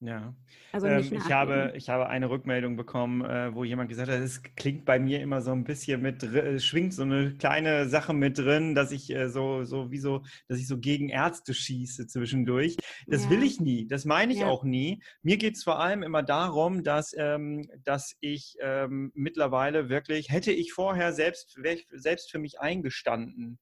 [0.00, 0.32] Ja,
[0.70, 4.42] also ähm, ich, habe, ich habe eine Rückmeldung bekommen, äh, wo jemand gesagt hat, es
[4.54, 8.38] klingt bei mir immer so ein bisschen mit, äh, schwingt so eine kleine Sache mit
[8.38, 12.76] drin, dass ich äh, so, so wie so, dass ich so gegen Ärzte schieße zwischendurch.
[13.08, 13.30] Das ja.
[13.30, 14.46] will ich nie, das meine ich ja.
[14.46, 15.02] auch nie.
[15.22, 20.52] Mir geht es vor allem immer darum, dass, ähm, dass ich ähm, mittlerweile wirklich, hätte
[20.52, 23.58] ich vorher selbst, ich selbst für mich eingestanden,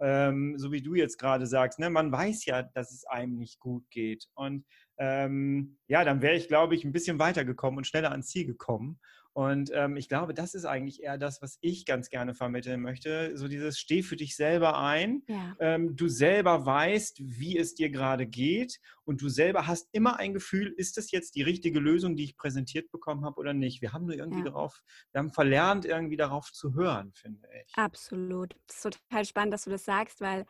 [0.00, 3.60] ähm, so wie du jetzt gerade sagst, ne, man weiß ja, dass es einem nicht
[3.60, 4.28] gut geht.
[4.34, 4.64] Und
[5.00, 9.00] ähm, ja, dann wäre ich, glaube ich, ein bisschen weitergekommen und schneller ans Ziel gekommen.
[9.32, 13.36] Und ähm, ich glaube, das ist eigentlich eher das, was ich ganz gerne vermitteln möchte.
[13.36, 15.22] So dieses Steh für dich selber ein.
[15.28, 15.56] Ja.
[15.60, 18.78] Ähm, du selber weißt, wie es dir gerade geht.
[19.04, 22.36] Und du selber hast immer ein Gefühl, ist das jetzt die richtige Lösung, die ich
[22.36, 23.80] präsentiert bekommen habe oder nicht?
[23.80, 24.46] Wir haben nur irgendwie ja.
[24.46, 24.82] darauf,
[25.12, 27.72] wir haben verlernt, irgendwie darauf zu hören, finde ich.
[27.76, 28.54] Absolut.
[28.68, 30.44] Es ist total spannend, dass du das sagst, weil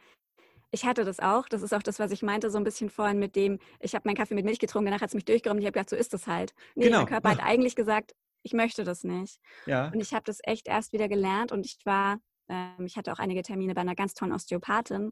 [0.71, 1.49] ich hatte das auch.
[1.49, 4.09] Das ist auch das, was ich meinte, so ein bisschen vorhin mit dem, ich habe
[4.09, 5.61] meinen Kaffee mit Milch getrunken, danach hat es mich durchgeräumt.
[5.61, 6.55] Ich habe gedacht, so ist das halt.
[6.75, 6.99] Nee, genau.
[6.99, 9.39] Mein Körper hat eigentlich gesagt, ich möchte das nicht.
[9.67, 9.89] Ja.
[9.89, 13.19] Und ich habe das echt erst wieder gelernt und ich war, ähm, ich hatte auch
[13.19, 15.11] einige Termine bei einer ganz tollen Osteopathin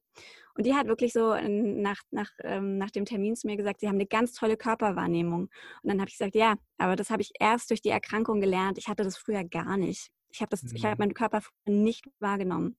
[0.55, 3.88] und die hat wirklich so nach, nach, ähm, nach dem Termin zu mir gesagt, sie
[3.88, 5.42] haben eine ganz tolle Körperwahrnehmung.
[5.42, 5.51] Und
[5.83, 8.79] dann habe ich gesagt, ja, aber das habe ich erst durch die Erkrankung gelernt.
[8.79, 10.11] Ich hatte das früher gar nicht.
[10.31, 10.75] Ich habe mhm.
[10.75, 12.77] ich meinen Körper nicht wahrgenommen.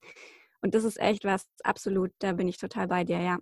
[0.62, 3.40] Und das ist echt was absolut, da bin ich total bei dir, ja.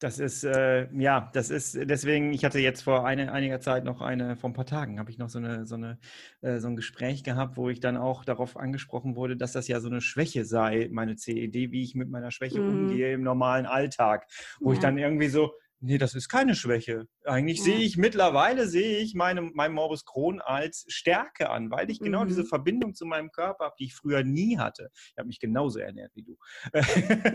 [0.00, 4.00] Das ist, äh, ja, das ist deswegen, ich hatte jetzt vor eine, einiger Zeit noch
[4.00, 5.98] eine, vor ein paar Tagen habe ich noch so, eine, so, eine,
[6.40, 9.78] äh, so ein Gespräch gehabt, wo ich dann auch darauf angesprochen wurde, dass das ja
[9.78, 12.68] so eine Schwäche sei, meine CED, wie ich mit meiner Schwäche mhm.
[12.68, 14.26] umgehe im normalen Alltag.
[14.58, 14.74] Wo ja.
[14.74, 15.52] ich dann irgendwie so,
[15.82, 17.06] Nee, das ist keine Schwäche.
[17.24, 17.64] Eigentlich ja.
[17.64, 22.24] sehe ich mittlerweile sehe ich meine, mein Morbus Crohn als Stärke an, weil ich genau
[22.24, 22.28] mhm.
[22.28, 24.90] diese Verbindung zu meinem Körper habe, die ich früher nie hatte.
[24.92, 26.36] Ich habe mich genauso ernährt wie du.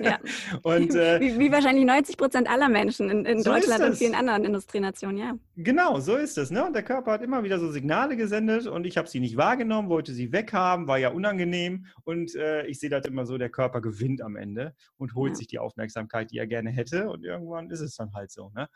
[0.04, 0.20] Ja.
[0.64, 4.14] und, äh, wie, wie, wahrscheinlich 90 Prozent aller Menschen in, in so Deutschland und vielen
[4.14, 5.34] anderen Industrienationen, ja.
[5.56, 6.52] Genau, so ist es.
[6.52, 6.64] Ne?
[6.64, 9.90] Und der Körper hat immer wieder so Signale gesendet und ich habe sie nicht wahrgenommen,
[9.90, 11.88] wollte sie weghaben, war ja unangenehm.
[12.04, 15.36] Und äh, ich sehe das immer so, der Körper gewinnt am Ende und holt ja.
[15.36, 17.10] sich die Aufmerksamkeit, die er gerne hätte.
[17.10, 18.52] Und irgendwann ist es dann halt so.
[18.54, 18.70] Ne?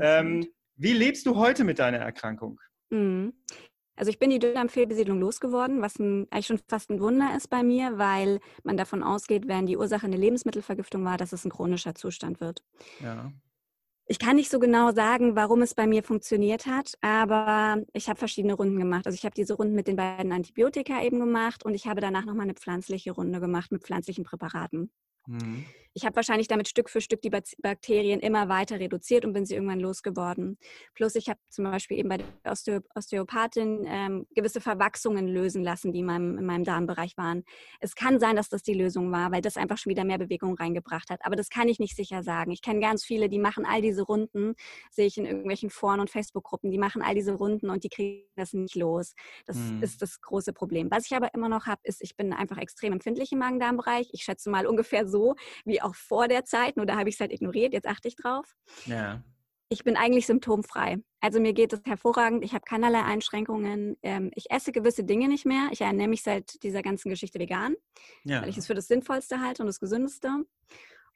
[0.00, 2.60] Ähm, wie lebst du heute mit deiner Erkrankung?
[2.90, 3.32] Mhm.
[3.96, 7.62] Also ich bin die Dünndarmfehlbesiedlung losgeworden, was ein, eigentlich schon fast ein Wunder ist bei
[7.62, 11.94] mir, weil man davon ausgeht, wenn die Ursache eine Lebensmittelvergiftung war, dass es ein chronischer
[11.94, 12.62] Zustand wird.
[13.00, 13.32] Ja.
[14.08, 18.18] Ich kann nicht so genau sagen, warum es bei mir funktioniert hat, aber ich habe
[18.18, 19.06] verschiedene Runden gemacht.
[19.06, 22.24] Also ich habe diese Runden mit den beiden Antibiotika eben gemacht und ich habe danach
[22.24, 24.92] nochmal eine pflanzliche Runde gemacht mit pflanzlichen Präparaten.
[25.26, 25.64] Mhm.
[25.96, 29.54] Ich habe wahrscheinlich damit Stück für Stück die Bakterien immer weiter reduziert und bin sie
[29.54, 30.58] irgendwann losgeworden.
[30.94, 35.94] Plus ich habe zum Beispiel eben bei der Osteo Osteopathin ähm, gewisse Verwachsungen lösen lassen,
[35.94, 37.44] die in meinem, in meinem Darmbereich waren.
[37.80, 40.54] Es kann sein, dass das die Lösung war, weil das einfach schon wieder mehr Bewegung
[40.56, 41.24] reingebracht hat.
[41.24, 42.50] Aber das kann ich nicht sicher sagen.
[42.50, 44.52] Ich kenne ganz viele, die machen all diese Runden,
[44.90, 48.26] sehe ich in irgendwelchen Foren und Facebook-Gruppen, die machen all diese Runden und die kriegen
[48.36, 49.14] das nicht los.
[49.46, 49.82] Das mhm.
[49.82, 50.90] ist das große Problem.
[50.90, 54.10] Was ich aber immer noch habe, ist, ich bin einfach extrem empfindlich im Magen-Darm-Bereich.
[54.12, 57.20] Ich schätze mal ungefähr so wie auch vor der Zeit, nur da habe ich es
[57.20, 58.54] halt ignoriert, jetzt achte ich drauf.
[58.86, 59.22] Ja.
[59.68, 60.98] ich bin eigentlich symptomfrei.
[61.20, 62.44] Also mir geht es hervorragend.
[62.44, 63.96] Ich habe keinerlei Einschränkungen.
[64.02, 65.68] Ähm, ich esse gewisse Dinge nicht mehr.
[65.72, 67.74] Ich ernähre mich seit dieser ganzen Geschichte vegan,
[68.24, 68.42] ja.
[68.42, 70.28] weil ich es für das Sinnvollste halte und das Gesündeste.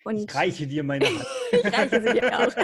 [0.05, 1.27] Und ich reiche dir meine Hand.
[1.53, 2.55] ich reiche sie dir auch.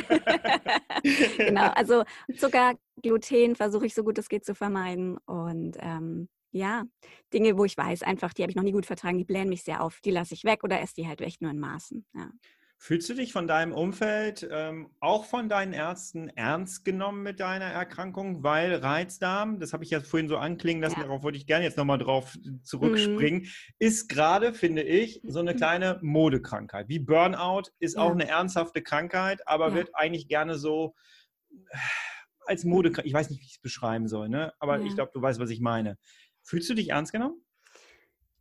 [1.36, 2.04] genau, also
[2.36, 5.18] Zucker, Gluten versuche ich so gut es geht zu vermeiden.
[5.26, 6.84] Und ähm, ja,
[7.32, 9.62] Dinge, wo ich weiß, einfach, die habe ich noch nie gut vertragen, die blähen mich
[9.62, 10.00] sehr auf.
[10.00, 12.06] Die lasse ich weg oder esse die halt echt nur in Maßen.
[12.14, 12.30] Ja.
[12.78, 17.64] Fühlst du dich von deinem Umfeld, ähm, auch von deinen Ärzten, ernst genommen mit deiner
[17.64, 18.42] Erkrankung?
[18.42, 21.06] Weil Reizdarm, das habe ich ja vorhin so anklingen lassen, ja.
[21.06, 23.48] darauf wollte ich gerne jetzt nochmal drauf zurückspringen, mhm.
[23.78, 26.88] ist gerade, finde ich, so eine kleine Modekrankheit.
[26.88, 28.02] Wie Burnout ist ja.
[28.02, 29.74] auch eine ernsthafte Krankheit, aber ja.
[29.74, 30.94] wird eigentlich gerne so
[31.50, 31.76] äh,
[32.44, 34.52] als Modekrankheit, ich weiß nicht, wie ich es beschreiben soll, ne?
[34.58, 35.96] aber ich glaube, du weißt, was ich meine.
[36.42, 37.42] Fühlst du dich ernst genommen?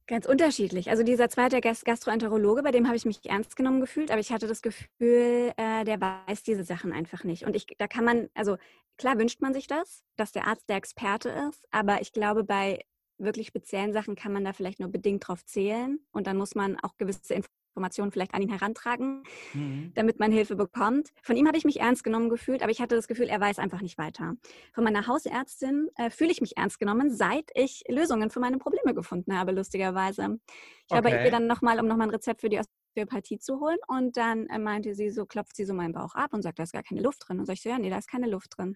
[0.08, 0.92] Ganz unterschiedlich.
[0.92, 4.46] Also dieser zweite Gastroenterologe, bei dem habe ich mich ernst genommen gefühlt, aber ich hatte
[4.46, 7.44] das Gefühl, äh, der weiß diese Sachen einfach nicht.
[7.46, 8.58] Und ich, da kann man, also
[8.98, 12.86] klar wünscht man sich das, dass der Arzt der Experte ist, aber ich glaube, bei
[13.18, 16.80] wirklich speziellen Sachen kann man da vielleicht nur bedingt drauf zählen und dann muss man
[16.82, 17.34] auch gewisse
[17.76, 19.92] Informationen vielleicht an ihn herantragen, mhm.
[19.96, 21.10] damit man Hilfe bekommt.
[21.22, 23.60] Von ihm habe ich mich ernst genommen gefühlt, aber ich hatte das Gefühl, er weiß
[23.60, 24.36] einfach nicht weiter.
[24.74, 28.94] Von meiner Hausärztin äh, fühle ich mich ernst genommen, seit ich Lösungen für meine Probleme
[28.94, 30.40] gefunden habe, lustigerweise.
[30.88, 31.14] Ich okay.
[31.14, 32.62] habe ihr dann nochmal, um nochmal ein Rezept für die
[32.96, 33.78] Osteopathie zu holen.
[33.88, 36.64] Und dann äh, meinte sie so, klopft sie so meinen Bauch ab und sagt, da
[36.64, 37.40] ist gar keine Luft drin.
[37.40, 38.76] Und sag ich so, ja, nee, da ist keine Luft drin.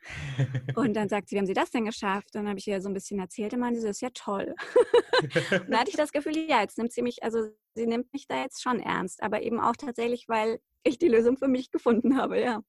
[0.76, 2.36] und dann sagt sie, wie haben Sie das denn geschafft?
[2.36, 4.10] Und dann habe ich ihr so ein bisschen erzählt und meinte sie, das ist ja
[4.14, 4.56] toll.
[5.52, 8.28] und da hatte ich das Gefühl, ja, jetzt nimmt sie mich, also sie nimmt mich
[8.28, 9.24] da jetzt schon ernst.
[9.24, 12.62] Aber eben auch tatsächlich, weil ich die Lösung für mich gefunden habe, ja.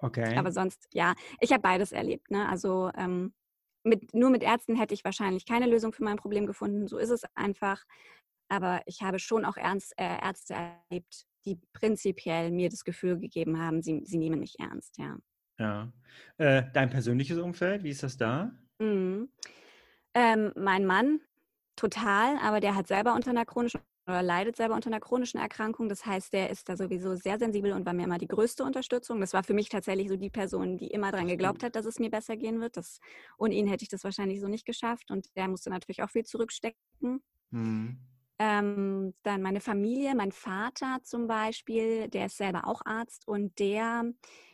[0.00, 0.36] Okay.
[0.36, 2.30] Aber sonst, ja, ich habe beides erlebt.
[2.30, 2.48] Ne?
[2.48, 3.34] Also ähm,
[3.82, 6.86] mit, nur mit Ärzten hätte ich wahrscheinlich keine Lösung für mein Problem gefunden.
[6.86, 7.84] So ist es einfach.
[8.48, 13.60] Aber ich habe schon auch Ernst, äh, Ärzte erlebt, die prinzipiell mir das Gefühl gegeben
[13.60, 15.16] haben, sie, sie nehmen mich ernst, ja.
[15.58, 15.92] Ja.
[16.36, 18.52] Äh, dein persönliches Umfeld, wie ist das da?
[18.78, 19.30] Mhm.
[20.14, 21.20] Ähm, mein Mann,
[21.76, 25.88] total, aber der hat selber unter einer chronischen oder leidet selber unter einer chronischen Erkrankung.
[25.90, 29.20] Das heißt, der ist da sowieso sehr sensibel und war mir immer die größte Unterstützung.
[29.20, 31.98] Das war für mich tatsächlich so die Person, die immer daran geglaubt hat, dass es
[31.98, 32.78] mir besser gehen wird.
[32.78, 33.00] Das,
[33.36, 35.10] ohne ihn hätte ich das wahrscheinlich so nicht geschafft.
[35.10, 37.22] Und der musste natürlich auch viel zurückstecken.
[37.50, 37.98] Mhm.
[38.40, 44.04] Ähm, dann meine Familie, mein Vater zum Beispiel, der ist selber auch Arzt und der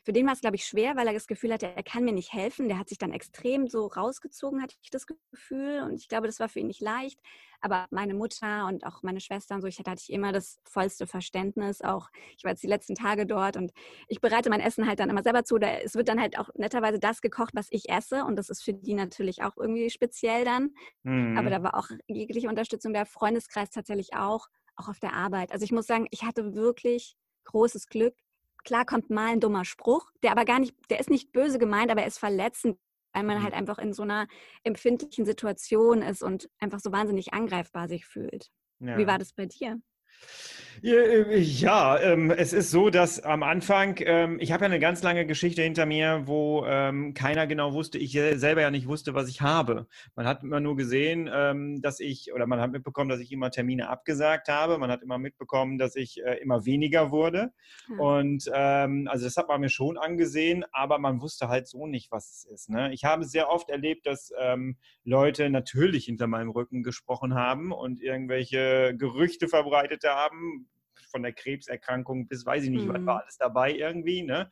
[0.05, 2.13] für den war es, glaube ich, schwer, weil er das Gefühl hatte, er kann mir
[2.13, 2.69] nicht helfen.
[2.69, 5.83] Der hat sich dann extrem so rausgezogen, hatte ich das Gefühl.
[5.83, 7.19] Und ich glaube, das war für ihn nicht leicht.
[7.63, 10.61] Aber meine Mutter und auch meine Schwester und so, ich hatte, hatte ich immer das
[10.65, 11.81] vollste Verständnis.
[11.81, 13.73] Auch ich war jetzt die letzten Tage dort und
[14.09, 15.57] ich bereite mein Essen halt dann immer selber zu.
[15.57, 18.25] es wird dann halt auch netterweise das gekocht, was ich esse.
[18.25, 20.75] Und das ist für die natürlich auch irgendwie speziell dann.
[21.05, 21.39] Mhm.
[21.39, 25.51] Aber da war auch jegliche Unterstützung der Freundeskreis tatsächlich auch, auch auf der Arbeit.
[25.51, 28.15] Also ich muss sagen, ich hatte wirklich großes Glück,
[28.65, 31.91] Klar kommt mal ein dummer Spruch, der aber gar nicht, der ist nicht böse gemeint,
[31.91, 32.79] aber er ist verletzend,
[33.13, 33.59] weil man halt mhm.
[33.59, 34.27] einfach in so einer
[34.63, 38.51] empfindlichen Situation ist und einfach so wahnsinnig angreifbar sich fühlt.
[38.81, 38.99] Ja.
[38.99, 39.81] Wie war das bei dir?
[40.85, 45.03] Äh, ja, ähm, es ist so, dass am Anfang, ähm, ich habe ja eine ganz
[45.03, 49.31] lange Geschichte hinter mir, wo ähm, keiner genau wusste, ich selber ja nicht wusste, was
[49.31, 49.87] ich habe.
[50.15, 53.51] Man hat immer nur gesehen, ähm, dass ich, oder man hat mitbekommen, dass ich immer
[53.51, 54.77] Termine abgesagt habe.
[54.77, 57.53] Man hat immer mitbekommen, dass ich äh, immer weniger wurde.
[57.89, 58.01] Mhm.
[58.01, 62.11] Und ähm, also das hat man mir schon angesehen, aber man wusste halt so nicht,
[62.11, 62.69] was es ist.
[62.69, 62.93] Ne?
[62.93, 68.03] Ich habe sehr oft erlebt, dass ähm, Leute natürlich hinter meinem Rücken gesprochen haben und
[68.03, 70.14] irgendwelche Gerüchte verbreitet haben,
[71.11, 72.95] von der Krebserkrankung bis weiß ich nicht, mhm.
[72.95, 74.23] was war alles dabei irgendwie.
[74.23, 74.49] Ne?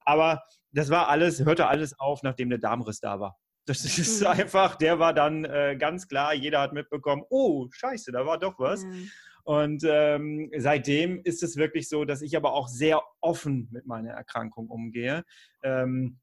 [0.00, 3.36] Aber das war alles, hörte alles auf, nachdem der Darmriss da war.
[3.66, 4.28] Das ist mhm.
[4.28, 8.58] einfach, der war dann äh, ganz klar, jeder hat mitbekommen, oh, scheiße, da war doch
[8.58, 8.84] was.
[8.84, 9.10] Mhm.
[9.44, 14.12] Und ähm, seitdem ist es wirklich so, dass ich aber auch sehr offen mit meiner
[14.12, 15.22] Erkrankung umgehe.
[15.62, 16.18] Ähm,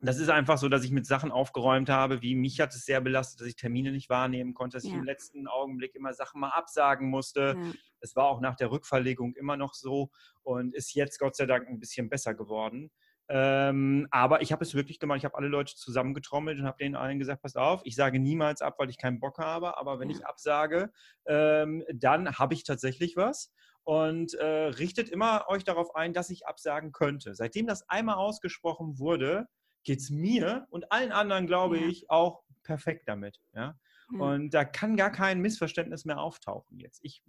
[0.00, 3.00] das ist einfach so, dass ich mit Sachen aufgeräumt habe, wie mich hat es sehr
[3.00, 4.90] belastet, dass ich Termine nicht wahrnehmen konnte, dass ja.
[4.90, 7.56] ich im letzten Augenblick immer Sachen mal absagen musste.
[7.56, 7.72] Ja.
[8.00, 10.10] Das war auch nach der Rückverlegung immer noch so
[10.42, 12.90] und ist jetzt Gott sei Dank ein bisschen besser geworden.
[13.28, 15.18] Ähm, aber ich habe es wirklich gemacht.
[15.18, 18.62] Ich habe alle Leute zusammengetrommelt und habe denen allen gesagt: Passt auf, ich sage niemals
[18.62, 19.78] ab, weil ich keinen Bock habe.
[19.78, 20.16] Aber wenn ja.
[20.16, 20.92] ich absage,
[21.26, 23.52] ähm, dann habe ich tatsächlich was.
[23.82, 27.34] Und äh, richtet immer euch darauf ein, dass ich absagen könnte.
[27.34, 29.46] Seitdem das einmal ausgesprochen wurde,
[29.86, 31.86] geht es mir und allen anderen, glaube ja.
[31.86, 33.40] ich, auch perfekt damit.
[33.54, 33.78] Ja?
[34.10, 34.20] Mhm.
[34.20, 37.00] Und da kann gar kein Missverständnis mehr auftauchen jetzt.
[37.02, 37.22] Ich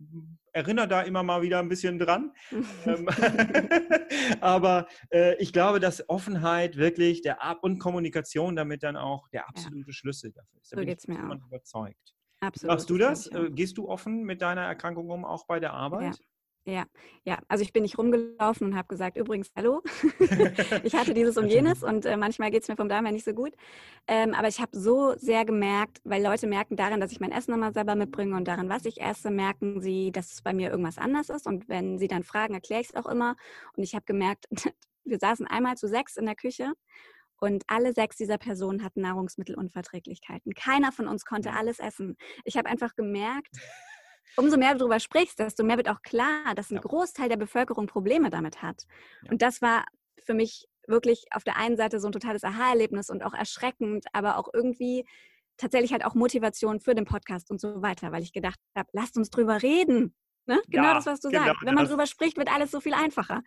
[0.52, 2.34] erinnere da immer mal wieder ein bisschen dran.
[2.86, 3.08] Ähm,
[4.41, 9.48] aber äh, ich glaube, dass Offenheit wirklich der Ab und Kommunikation damit dann auch der
[9.50, 9.93] absolute ja.
[9.93, 10.72] Schlüssel dafür ist.
[10.72, 11.48] Da so bin ich mir auch.
[11.48, 12.15] überzeugt.
[12.39, 12.74] Absolut.
[12.74, 13.30] Machst du das?
[13.30, 16.15] das äh, Gehst du offen mit deiner Erkrankung um, auch bei der Arbeit?
[16.15, 16.26] Ja.
[16.67, 16.86] Ja,
[17.23, 17.39] ja.
[17.47, 19.82] Also ich bin nicht rumgelaufen und habe gesagt, übrigens, hallo,
[20.84, 23.23] ich hatte dieses und jenes und äh, manchmal geht es mir vom Darm her nicht
[23.23, 23.53] so gut.
[24.06, 27.51] Ähm, aber ich habe so sehr gemerkt, weil Leute merken daran, dass ich mein Essen
[27.51, 31.30] nochmal selber mitbringe und daran, was ich esse, merken sie, dass bei mir irgendwas anders
[31.30, 31.47] ist.
[31.47, 33.38] Und wenn sie dann fragen, erkläre ich es auch immer.
[33.77, 34.45] Und ich habe gemerkt,
[35.06, 36.73] wir saßen einmal zu sechs in der Küche
[37.39, 40.53] und alle sechs dieser Personen hatten Nahrungsmittelunverträglichkeiten.
[40.53, 42.17] Keiner von uns konnte alles essen.
[42.43, 43.56] Ich habe einfach gemerkt,
[44.35, 46.81] umso mehr du darüber sprichst, desto mehr wird auch klar, dass ein ja.
[46.81, 48.83] Großteil der Bevölkerung Probleme damit hat.
[49.23, 49.31] Ja.
[49.31, 49.85] Und das war
[50.23, 54.37] für mich wirklich auf der einen Seite so ein totales Aha-Erlebnis und auch erschreckend, aber
[54.37, 55.05] auch irgendwie
[55.57, 59.17] tatsächlich halt auch Motivation für den Podcast und so weiter, weil ich gedacht habe, lasst
[59.17, 60.15] uns drüber reden.
[60.45, 60.61] Ne?
[60.69, 61.65] Genau ja, das, was du genau sagst.
[61.65, 63.41] Wenn man drüber spricht, wird alles so viel einfacher.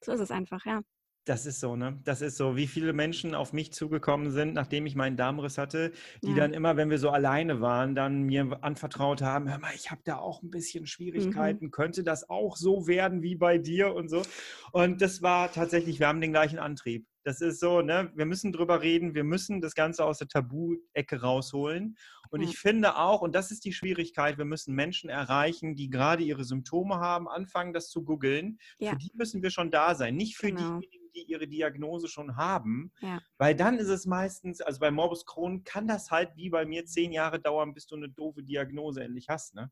[0.00, 0.82] So ist es einfach, ja.
[1.26, 1.98] Das ist so, ne?
[2.04, 5.90] Das ist so, wie viele Menschen auf mich zugekommen sind, nachdem ich meinen Darmriss hatte,
[6.22, 6.36] die ja.
[6.36, 10.00] dann immer, wenn wir so alleine waren, dann mir anvertraut haben, hör mal, ich habe
[10.04, 10.86] da auch ein bisschen mhm.
[10.86, 11.70] Schwierigkeiten, mhm.
[11.72, 14.22] könnte das auch so werden wie bei dir und so.
[14.70, 17.04] Und das war tatsächlich, wir haben den gleichen Antrieb.
[17.24, 18.12] Das ist so, ne?
[18.14, 21.96] Wir müssen drüber reden, wir müssen das Ganze aus der Tabu-Ecke rausholen.
[22.30, 26.22] Und ich finde auch, und das ist die Schwierigkeit, wir müssen Menschen erreichen, die gerade
[26.22, 28.58] ihre Symptome haben, anfangen, das zu googeln.
[28.78, 28.90] Ja.
[28.90, 30.78] Für die müssen wir schon da sein, nicht für genau.
[30.78, 32.92] diejenigen, die ihre Diagnose schon haben.
[33.00, 33.20] Ja.
[33.38, 36.84] Weil dann ist es meistens, also bei Morbus Crohn kann das halt wie bei mir
[36.84, 39.54] zehn Jahre dauern, bis du eine doofe Diagnose endlich hast.
[39.54, 39.70] Ne?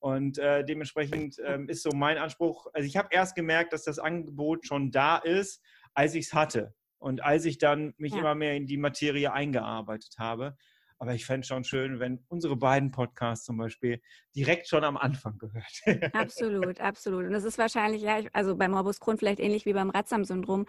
[0.00, 4.00] Und äh, dementsprechend ähm, ist so mein Anspruch, also ich habe erst gemerkt, dass das
[4.00, 5.62] Angebot schon da ist,
[5.94, 6.74] als ich es hatte.
[6.98, 8.18] Und als ich dann mich ja.
[8.18, 10.56] immer mehr in die Materie eingearbeitet habe.
[11.02, 14.00] Aber ich fände es schon schön, wenn unsere beiden Podcasts zum Beispiel
[14.36, 15.82] direkt schon am Anfang gehört.
[16.12, 17.24] absolut, absolut.
[17.24, 20.64] Und das ist wahrscheinlich, ja, also beim Morbus Crohn vielleicht ähnlich wie beim Retzam-Syndrom.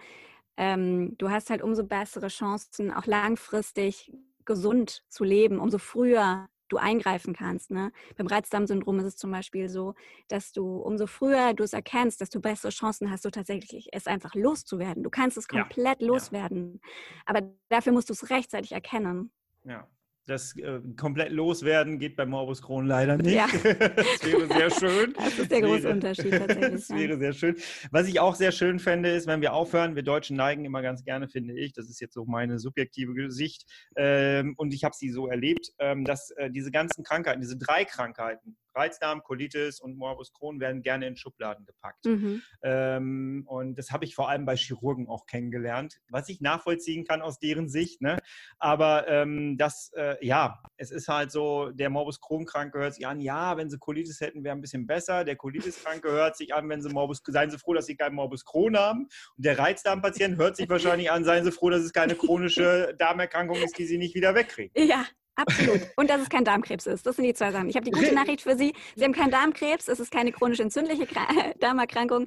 [0.56, 4.12] Ähm, du hast halt umso bessere Chancen, auch langfristig
[4.44, 7.70] gesund zu leben, umso früher du eingreifen kannst.
[7.70, 7.92] Ne?
[8.16, 9.94] Beim Reizdarmsyndrom ist es zum Beispiel so,
[10.26, 14.34] dass du umso früher du es erkennst, desto bessere Chancen hast du tatsächlich, es einfach
[14.34, 15.04] loszuwerden.
[15.04, 16.08] Du kannst es komplett ja.
[16.08, 16.80] loswerden.
[16.82, 16.90] Ja.
[17.26, 19.30] Aber dafür musst du es rechtzeitig erkennen.
[19.62, 19.88] Ja,
[20.26, 23.34] das äh, komplett loswerden geht bei Morbus Crohn leider nicht.
[23.34, 23.46] Ja.
[23.62, 25.14] das wäre sehr schön.
[25.24, 26.70] Das ist der große Unterschied tatsächlich.
[26.72, 27.56] Das wäre sehr schön.
[27.90, 31.04] Was ich auch sehr schön fände, ist, wenn wir aufhören, wir Deutschen neigen immer ganz
[31.04, 33.64] gerne, finde ich, das ist jetzt so meine subjektive Sicht,
[33.96, 37.84] ähm, und ich habe sie so erlebt, ähm, dass äh, diese ganzen Krankheiten, diese drei
[37.84, 42.04] Krankheiten, Reizdarm, Colitis und Morbus Crohn werden gerne in Schubladen gepackt.
[42.04, 42.42] Mhm.
[42.62, 47.22] Ähm, und das habe ich vor allem bei Chirurgen auch kennengelernt, was ich nachvollziehen kann
[47.22, 48.00] aus deren Sicht.
[48.00, 48.18] Ne?
[48.58, 53.20] Aber ähm, das, äh, ja, es ist halt so, der Morbus Crohn-Kranke hört sich an,
[53.20, 55.24] ja, wenn sie Colitis hätten, wäre ein bisschen besser.
[55.24, 58.44] Der Colitis-Kranke hört sich an, wenn sie Morbus, seien sie froh, dass sie keinen Morbus
[58.44, 59.08] Crohn haben.
[59.36, 63.56] Und der Reizdarmpatient hört sich wahrscheinlich an, seien sie froh, dass es keine chronische Darmerkrankung
[63.56, 64.72] ist, die sie nicht wieder wegkriegen.
[64.76, 65.06] Ja,
[65.36, 65.80] Absolut.
[65.96, 67.06] Und dass es kein Darmkrebs ist.
[67.06, 67.68] Das sind die zwei Sachen.
[67.68, 68.72] Ich habe die gute Nachricht für Sie.
[68.94, 69.88] Sie haben keinen Darmkrebs.
[69.88, 71.06] Es ist keine chronisch entzündliche
[71.60, 72.26] Darmerkrankung.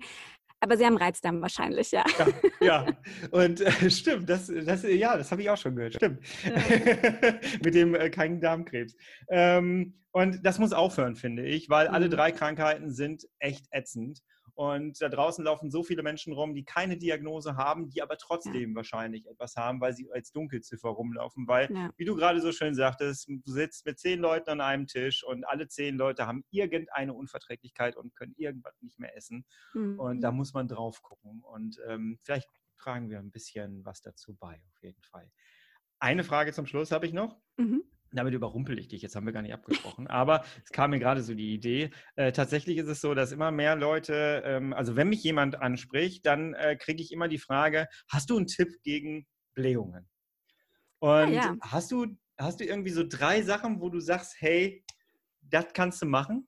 [0.60, 2.04] Aber Sie haben Reizdarm wahrscheinlich, ja.
[2.60, 2.86] Ja, ja.
[3.30, 6.20] und äh, stimmt, das, das, ja, das habe ich auch schon gehört, stimmt.
[6.44, 6.54] Ja.
[7.64, 8.96] Mit dem äh, keinen Darmkrebs.
[9.30, 11.94] Ähm, und das muss aufhören, finde ich, weil mhm.
[11.94, 14.24] alle drei Krankheiten sind echt ätzend.
[14.58, 18.72] Und da draußen laufen so viele Menschen rum, die keine Diagnose haben, die aber trotzdem
[18.72, 18.76] ja.
[18.76, 21.48] wahrscheinlich etwas haben, weil sie als Dunkelziffer rumlaufen.
[21.48, 21.92] Weil, ja.
[21.96, 25.48] wie du gerade so schön sagtest, du sitzt mit zehn Leuten an einem Tisch und
[25.48, 29.46] alle zehn Leute haben irgendeine Unverträglichkeit und können irgendwas nicht mehr essen.
[29.76, 30.00] Mhm.
[30.00, 31.44] Und da muss man drauf gucken.
[31.44, 35.32] Und ähm, vielleicht tragen wir ein bisschen was dazu bei, auf jeden Fall.
[36.00, 37.40] Eine Frage zum Schluss habe ich noch.
[37.58, 37.87] Mhm
[38.18, 41.22] damit überrumpel ich dich, jetzt haben wir gar nicht abgesprochen, aber es kam mir gerade
[41.24, 41.92] so die Idee.
[42.16, 46.26] Äh, tatsächlich ist es so, dass immer mehr Leute, ähm, also wenn mich jemand anspricht,
[46.26, 50.10] dann äh, kriege ich immer die Frage, hast du einen Tipp gegen Blähungen?
[51.02, 51.58] Ah, Und ja, ja.
[51.62, 54.84] hast du hast du irgendwie so drei Sachen, wo du sagst, hey,
[55.42, 56.48] das kannst du machen?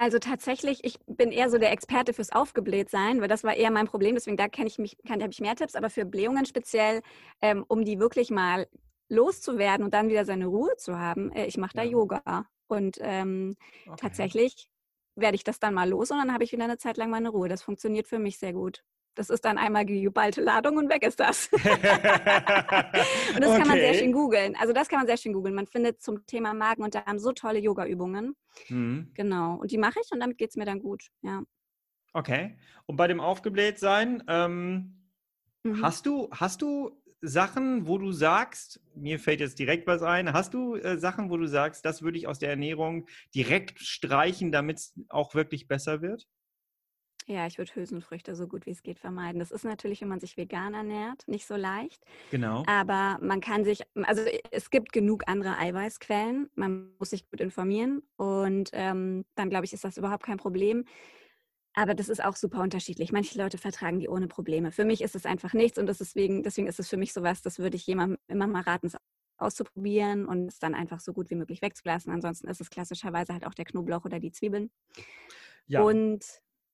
[0.00, 3.86] Also tatsächlich, ich bin eher so der Experte fürs Aufgeblähtsein, weil das war eher mein
[3.86, 4.16] Problem.
[4.16, 7.00] Deswegen da kenne ich mich, habe ich mehr Tipps, aber für Blähungen speziell,
[7.40, 8.66] ähm, um die wirklich mal
[9.08, 11.90] loszuwerden und dann wieder seine Ruhe zu haben, äh, ich mache da ja.
[11.90, 12.46] Yoga.
[12.66, 13.96] Und ähm, okay.
[13.98, 14.68] tatsächlich
[15.16, 17.30] werde ich das dann mal los und dann habe ich wieder eine Zeit lang meine
[17.30, 17.48] Ruhe.
[17.48, 18.84] Das funktioniert für mich sehr gut.
[19.14, 21.48] Das ist dann einmal geballte Ladung und weg ist das.
[21.52, 23.58] und das okay.
[23.58, 24.54] kann man sehr schön googeln.
[24.54, 25.56] Also das kann man sehr schön googeln.
[25.56, 28.36] Man findet zum Thema Magen und Darm so tolle Yoga-Übungen.
[28.68, 29.10] Mhm.
[29.14, 29.56] Genau.
[29.56, 31.08] Und die mache ich und damit geht es mir dann gut.
[31.22, 31.42] Ja.
[32.12, 32.56] Okay.
[32.86, 35.02] Und bei dem Aufgeblähtsein, ähm,
[35.64, 35.82] mhm.
[35.82, 40.54] hast du, hast du Sachen, wo du sagst, mir fällt jetzt direkt was ein, hast
[40.54, 44.78] du äh, Sachen, wo du sagst, das würde ich aus der Ernährung direkt streichen, damit
[44.78, 46.28] es auch wirklich besser wird?
[47.28, 49.38] Ja, ich würde Hülsenfrüchte so gut wie es geht vermeiden.
[49.38, 52.02] Das ist natürlich, wenn man sich vegan ernährt, nicht so leicht.
[52.30, 52.64] Genau.
[52.66, 56.48] Aber man kann sich, also es gibt genug andere Eiweißquellen.
[56.54, 60.86] Man muss sich gut informieren und ähm, dann glaube ich, ist das überhaupt kein Problem.
[61.78, 63.12] Aber das ist auch super unterschiedlich.
[63.12, 64.72] Manche Leute vertragen die ohne Probleme.
[64.72, 67.60] Für mich ist es einfach nichts und deswegen, deswegen ist es für mich sowas, das
[67.60, 68.96] würde ich jemandem immer mal raten, es
[69.36, 72.12] auszuprobieren und es dann einfach so gut wie möglich wegzulassen.
[72.12, 74.72] Ansonsten ist es klassischerweise halt auch der Knoblauch oder die Zwiebeln.
[75.68, 75.82] Ja.
[75.82, 76.24] Und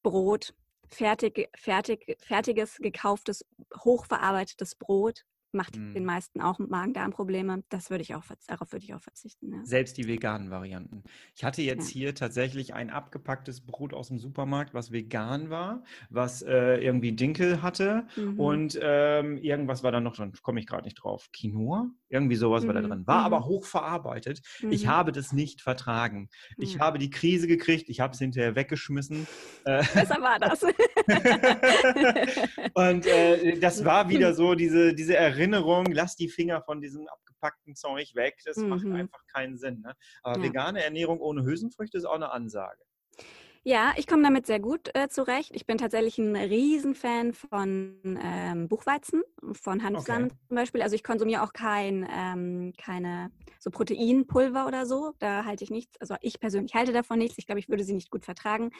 [0.02, 0.54] Brot,
[0.88, 3.44] fertig, fertig, fertiges, gekauftes,
[3.76, 5.92] hochverarbeitetes Brot macht mm.
[5.92, 7.62] den meisten auch Magen-Darm-Probleme.
[7.68, 9.52] Das würde ich auch, darauf würde ich auch verzichten.
[9.52, 9.64] Ja.
[9.64, 11.04] Selbst die veganen Varianten.
[11.34, 12.00] Ich hatte jetzt ja.
[12.00, 17.62] hier tatsächlich ein abgepacktes Brot aus dem Supermarkt, was vegan war, was äh, irgendwie Dinkel
[17.62, 18.40] hatte mhm.
[18.40, 21.28] und ähm, irgendwas war da noch dran, komme ich gerade nicht drauf.
[21.32, 21.90] Quinoa?
[22.08, 22.68] Irgendwie sowas mhm.
[22.68, 22.88] war da mhm.
[22.88, 23.06] drin.
[23.06, 23.26] War mhm.
[23.26, 24.42] aber hochverarbeitet.
[24.70, 24.88] Ich mhm.
[24.88, 26.28] habe das nicht vertragen.
[26.58, 29.26] Ich habe die Krise gekriegt, ich habe es hinterher weggeschmissen.
[29.64, 30.62] Äh, Besser war das.
[32.74, 37.06] und äh, das war wieder so diese, diese Erinnerung Erinnerung, lass die Finger von diesem
[37.06, 38.40] abgepackten Zeug weg.
[38.44, 38.68] Das mhm.
[38.68, 39.80] macht einfach keinen Sinn.
[39.80, 39.94] Ne?
[40.22, 40.42] Aber ja.
[40.42, 42.82] vegane Ernährung ohne Hülsenfrüchte ist auch eine Ansage.
[43.66, 45.52] Ja, ich komme damit sehr gut äh, zurecht.
[45.54, 50.36] Ich bin tatsächlich ein Riesenfan von ähm, Buchweizen, von Hanfsamen okay.
[50.48, 50.82] zum Beispiel.
[50.82, 55.14] Also ich konsumiere auch kein, ähm, keine so Proteinpulver oder so.
[55.18, 55.98] Da halte ich nichts.
[55.98, 57.38] Also ich persönlich halte davon nichts.
[57.38, 58.70] Ich glaube, ich würde sie nicht gut vertragen.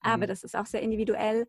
[0.00, 0.28] Aber mhm.
[0.28, 1.46] das ist auch sehr individuell.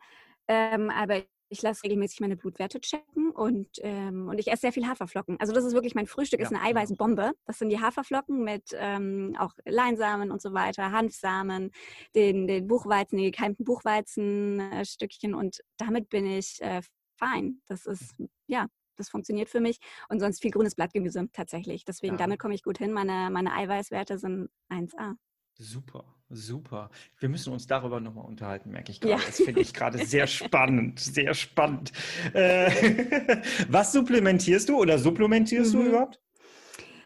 [0.49, 1.23] Ähm, aber
[1.53, 5.39] ich lasse regelmäßig meine Blutwerte checken und, ähm, und ich esse sehr viel Haferflocken.
[5.39, 7.31] Also das ist wirklich mein Frühstück, ja, ist eine Eiweißbombe.
[7.45, 11.71] Das sind die Haferflocken mit ähm, auch Leinsamen und so weiter, Hanfsamen,
[12.15, 16.81] den, den Buchweizen, die gekeimten Buchweizenstückchen und damit bin ich äh,
[17.17, 17.61] fein.
[17.67, 18.15] Das ist,
[18.47, 19.77] ja, das funktioniert für mich.
[20.09, 21.85] Und sonst viel grünes Blattgemüse tatsächlich.
[21.85, 22.17] Deswegen, ja.
[22.17, 22.91] damit komme ich gut hin.
[22.91, 25.15] Meine, meine Eiweißwerte sind 1A.
[25.55, 26.89] Super, super.
[27.19, 29.21] Wir müssen uns darüber nochmal unterhalten, merke ich gerade.
[29.21, 29.27] Ja.
[29.27, 31.91] Das finde ich gerade sehr spannend, sehr spannend.
[32.33, 35.79] Äh, was supplementierst du oder supplementierst mhm.
[35.79, 36.19] du überhaupt?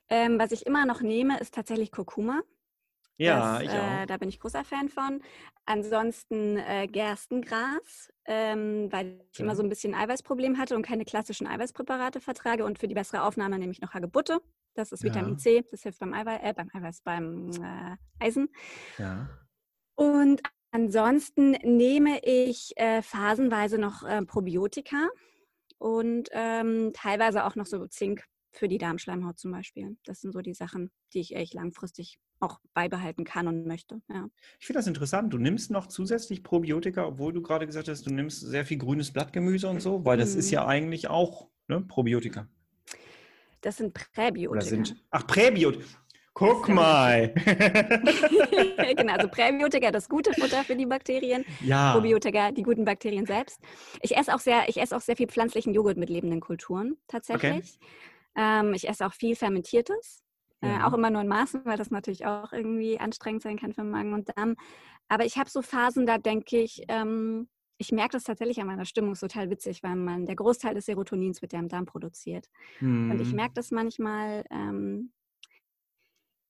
[0.10, 2.42] Ähm, was ich immer noch nehme, ist tatsächlich Kurkuma.
[3.18, 4.02] Ja, das, ich auch.
[4.02, 5.22] Äh, da bin ich großer Fan von.
[5.66, 9.46] Ansonsten äh, Gerstengras, ähm, weil ich ja.
[9.46, 12.64] immer so ein bisschen Eiweißproblem hatte und keine klassischen Eiweißpräparate vertrage.
[12.64, 14.40] Und für die bessere Aufnahme nehme ich noch Hagebutte.
[14.78, 15.38] Das ist Vitamin ja.
[15.38, 15.66] C.
[15.72, 18.50] Das hilft beim Eiweiß, äh, beim Eiweiß, beim äh, Eisen.
[19.00, 19.28] Ja.
[19.96, 25.10] Und ansonsten nehme ich äh, phasenweise noch äh, Probiotika
[25.80, 29.98] und ähm, teilweise auch noch so Zink für die Darmschleimhaut zum Beispiel.
[30.06, 34.00] Das sind so die Sachen, die ich echt langfristig auch beibehalten kann und möchte.
[34.10, 34.28] Ja.
[34.60, 35.34] Ich finde das interessant.
[35.34, 39.12] Du nimmst noch zusätzlich Probiotika, obwohl du gerade gesagt hast, du nimmst sehr viel grünes
[39.12, 40.40] Blattgemüse und so, weil das mhm.
[40.40, 42.48] ist ja eigentlich auch ne, Probiotika.
[43.62, 44.66] Das sind Präbiotika.
[44.66, 45.86] Sind, ach, Präbiotika.
[46.38, 47.34] Guck mal.
[48.96, 51.44] genau, also Präbiotika, das gute Futter für die Bakterien.
[51.62, 51.94] Ja.
[51.94, 53.60] Probiotika, die guten Bakterien selbst.
[54.04, 57.80] Ich esse auch sehr, ich esse auch sehr viel pflanzlichen Joghurt mit lebenden Kulturen tatsächlich.
[57.80, 57.88] Okay.
[58.36, 60.24] Ähm, ich esse auch viel Fermentiertes.
[60.62, 60.82] Äh, ja.
[60.82, 63.84] Äh, auch immer nur in Maßen, weil das natürlich auch irgendwie anstrengend sein kann für
[63.84, 64.56] Magen und Darm.
[65.08, 68.86] Aber ich habe so Phasen, da denke ich, ähm, ich merke das tatsächlich an meiner
[68.86, 72.50] Stimmung, ist total witzig, weil man, der Großteil des Serotonins wird ja im Darm produziert.
[72.80, 73.12] Mhm.
[73.12, 73.36] Und ich mhm.
[73.36, 75.12] merke das manchmal, ähm,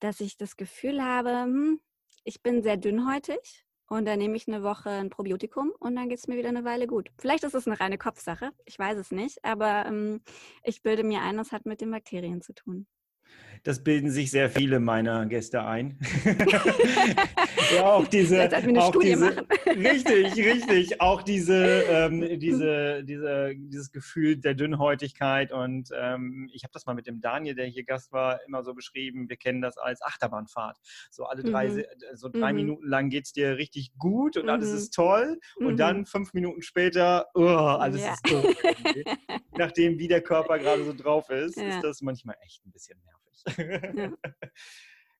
[0.00, 1.80] dass ich das Gefühl habe, hm,
[2.24, 6.18] ich bin sehr dünnhäutig und dann nehme ich eine Woche ein Probiotikum und dann geht
[6.18, 7.10] es mir wieder eine Weile gut.
[7.18, 10.20] Vielleicht ist es eine reine Kopfsache, ich weiß es nicht, aber ähm,
[10.62, 12.86] ich bilde mir ein, das hat mit den Bakterien zu tun.
[13.64, 15.98] Das bilden sich sehr viele meiner Gäste ein.
[17.74, 18.36] ja, auch diese.
[18.36, 19.46] Jetzt halt eine Studie diese, machen.
[19.66, 21.00] richtig, richtig.
[21.00, 25.52] Auch diese, ähm, diese, diese, dieses Gefühl der Dünnhäutigkeit.
[25.52, 28.74] Und ähm, ich habe das mal mit dem Daniel, der hier Gast war, immer so
[28.74, 29.28] beschrieben.
[29.28, 30.78] Wir kennen das als Achterbahnfahrt.
[31.10, 31.84] So alle drei, mhm.
[32.14, 32.56] so drei mhm.
[32.56, 34.50] Minuten lang geht es dir richtig gut und mhm.
[34.50, 35.38] alles ist toll.
[35.56, 35.76] Und mhm.
[35.76, 38.14] dann fünf Minuten später, oh, alles ja.
[38.14, 38.56] ist doof.
[39.56, 41.68] Nachdem, wie der Körper gerade so drauf ist, ja.
[41.68, 43.17] ist das manchmal echt ein bisschen nervig.
[43.46, 44.10] Ja.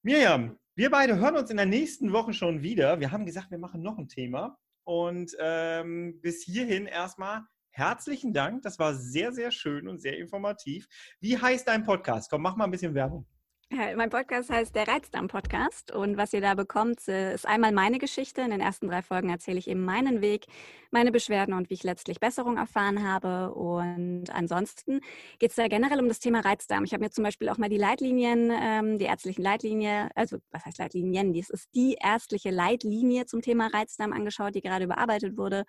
[0.02, 3.00] Miriam, wir beide hören uns in der nächsten Woche schon wieder.
[3.00, 4.58] Wir haben gesagt, wir machen noch ein Thema.
[4.84, 8.62] Und ähm, bis hierhin erstmal herzlichen Dank.
[8.62, 10.88] Das war sehr, sehr schön und sehr informativ.
[11.20, 12.30] Wie heißt dein Podcast?
[12.30, 13.26] Komm, mach mal ein bisschen Werbung.
[13.70, 18.40] Mein Podcast heißt der Reizdarm-Podcast und was ihr da bekommt, äh, ist einmal meine Geschichte.
[18.40, 20.46] In den ersten drei Folgen erzähle ich eben meinen Weg,
[20.90, 23.52] meine Beschwerden und wie ich letztlich Besserung erfahren habe.
[23.52, 25.00] Und ansonsten
[25.38, 26.84] geht es da generell um das Thema Reizdarm.
[26.84, 30.64] Ich habe mir zum Beispiel auch mal die Leitlinien, ähm, die ärztlichen Leitlinien, also was
[30.64, 31.34] heißt Leitlinien?
[31.34, 35.66] Dies ist die ärztliche Leitlinie zum Thema Reizdarm angeschaut, die gerade überarbeitet wurde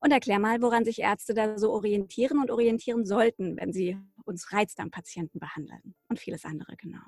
[0.00, 4.52] und erklär mal, woran sich Ärzte da so orientieren und orientieren sollten, wenn sie uns
[4.52, 7.02] Reizdarmpatienten behandeln und vieles andere, genau.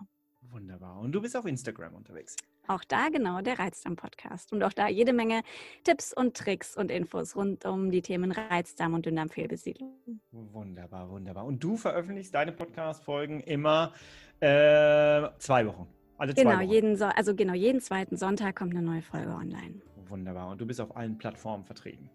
[0.51, 0.99] Wunderbar.
[0.99, 2.34] Und du bist auf Instagram unterwegs?
[2.66, 4.53] Auch da genau der Reizdarm-Podcast.
[4.53, 5.42] Und auch da jede Menge
[5.84, 9.92] Tipps und Tricks und Infos rund um die Themen Reizdarm und Dünndarmfehlbesiedlung.
[10.32, 11.45] Wunderbar, wunderbar.
[11.45, 13.92] Und du veröffentlichst deine Podcast-Folgen immer
[14.40, 15.86] äh, zwei Wochen.
[16.18, 16.70] Alle zwei genau, Wochen.
[16.70, 19.80] Jeden so also genau, jeden zweiten Sonntag kommt eine neue Folge online.
[20.09, 20.49] Wunderbar.
[20.49, 22.11] Und du bist auf allen Plattformen vertreten.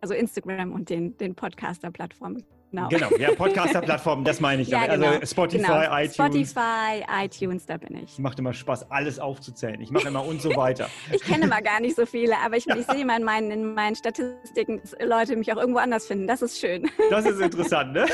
[0.00, 2.44] Also Instagram und den, den Podcaster-Plattformen.
[2.70, 2.88] Genau.
[2.88, 4.68] genau, ja, Podcaster-Plattformen, das meine ich.
[4.68, 5.24] ja, also genau.
[5.24, 5.98] Spotify, genau.
[5.98, 6.14] iTunes.
[6.14, 8.18] Spotify, iTunes, da bin ich.
[8.18, 9.80] Macht immer Spaß, alles aufzuzählen.
[9.80, 10.88] Ich mache immer und so weiter.
[11.12, 13.74] ich kenne mal gar nicht so viele, aber ich, ich sehe immer in meinen, in
[13.74, 16.26] meinen Statistiken, dass Leute mich auch irgendwo anders finden.
[16.26, 16.88] Das ist schön.
[17.10, 18.06] Das ist interessant, ne?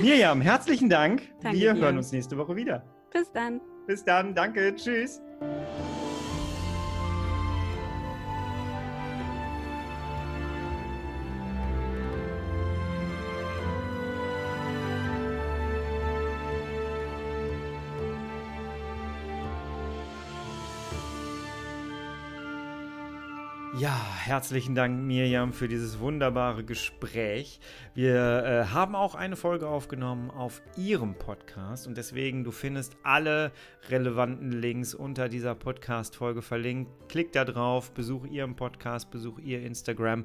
[0.00, 1.22] Mirjam, herzlichen Dank.
[1.42, 1.80] Danke Wir dir.
[1.80, 2.84] hören uns nächste Woche wieder.
[3.12, 3.60] Bis dann.
[3.86, 5.20] Bis dann, danke, tschüss.
[23.76, 27.58] Ja, herzlichen Dank, Mirjam, für dieses wunderbare Gespräch.
[27.92, 33.50] Wir äh, haben auch eine Folge aufgenommen auf Ihrem Podcast und deswegen, du findest alle
[33.90, 37.08] relevanten Links unter dieser Podcast-Folge verlinkt.
[37.08, 40.24] Klick da drauf, besuch Ihren Podcast, besuch Ihr Instagram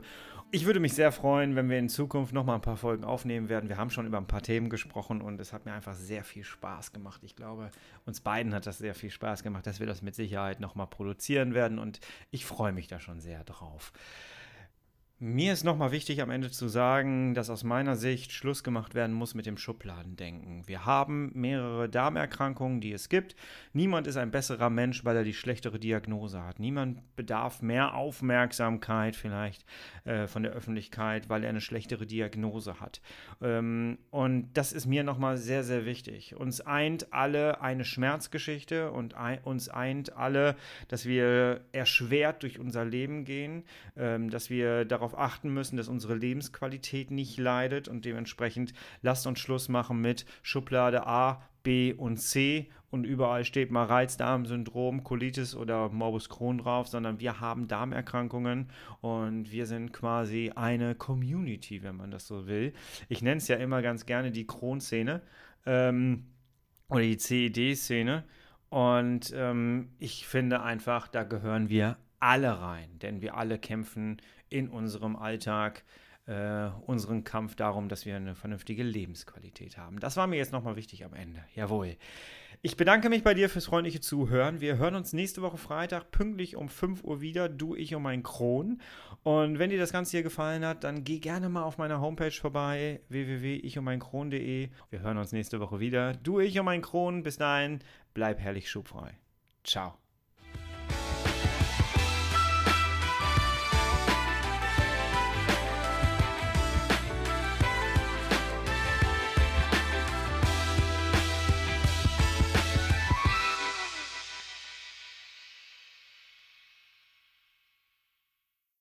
[0.52, 3.50] ich würde mich sehr freuen, wenn wir in Zukunft noch mal ein paar Folgen aufnehmen
[3.50, 3.70] werden.
[3.70, 6.44] Wir haben schon über ein paar Themen gesprochen und es hat mir einfach sehr viel
[6.44, 7.22] Spaß gemacht.
[7.24, 7.70] Ich glaube,
[8.06, 10.88] uns beiden hat das sehr viel Spaß gemacht, dass wir das mit Sicherheit noch mal
[10.88, 12.00] produzieren werden und
[12.32, 13.94] ich freue mich da schon sehr drauf.
[15.22, 19.14] Mir ist nochmal wichtig am Ende zu sagen, dass aus meiner Sicht Schluss gemacht werden
[19.14, 20.66] muss mit dem Schubladendenken.
[20.66, 23.36] Wir haben mehrere Darmerkrankungen, die es gibt.
[23.74, 26.62] Niemand ist ein besserer Mensch, weil er die schlechtere Diagnose hat.
[26.62, 29.66] Niemand bedarf mehr Aufmerksamkeit vielleicht
[30.06, 33.02] äh, von der Öffentlichkeit, weil er eine schlechtere Diagnose hat.
[33.42, 36.38] Ähm, und das ist mir nochmal sehr, sehr wichtig.
[36.38, 40.56] Uns eint alle eine Schmerzgeschichte und ein, uns eint alle,
[40.88, 43.66] dass wir erschwert durch unser Leben gehen,
[43.98, 49.28] ähm, dass wir darauf darauf achten müssen, dass unsere Lebensqualität nicht leidet und dementsprechend lasst
[49.28, 55.56] uns Schluss machen mit Schublade A, B und C und überall steht mal Reizdarmsyndrom, Colitis
[55.56, 58.70] oder Morbus Crohn drauf, sondern wir haben Darmerkrankungen
[59.02, 62.74] und wir sind quasi eine Community, wenn man das so will.
[63.10, 65.22] Ich nenne es ja immer ganz gerne die Crohn-Szene
[65.66, 66.26] ähm,
[66.88, 68.24] oder die CED-Szene
[68.70, 74.18] und ähm, ich finde einfach, da gehören wir alle rein, denn wir alle kämpfen
[74.50, 75.84] in unserem Alltag
[76.30, 80.00] äh, unseren Kampf darum, dass wir eine vernünftige Lebensqualität haben.
[80.00, 81.44] Das war mir jetzt nochmal wichtig am Ende.
[81.56, 81.98] Jawohl.
[82.62, 84.60] Ich bedanke mich bei dir fürs freundliche Zuhören.
[84.60, 88.22] Wir hören uns nächste Woche Freitag pünktlich um 5 Uhr wieder, du, ich und mein
[88.22, 88.82] Kron.
[89.24, 92.32] Und wenn dir das Ganze hier gefallen hat, dann geh gerne mal auf meiner Homepage
[92.32, 94.70] vorbei, www.ichundmeinkron.de.
[94.90, 96.14] Wir hören uns nächste Woche wieder.
[96.14, 97.24] Du, ich und mein Kron.
[97.24, 97.80] Bis dahin,
[98.14, 99.18] bleib herrlich schubfrei.
[99.64, 100.09] Ciao.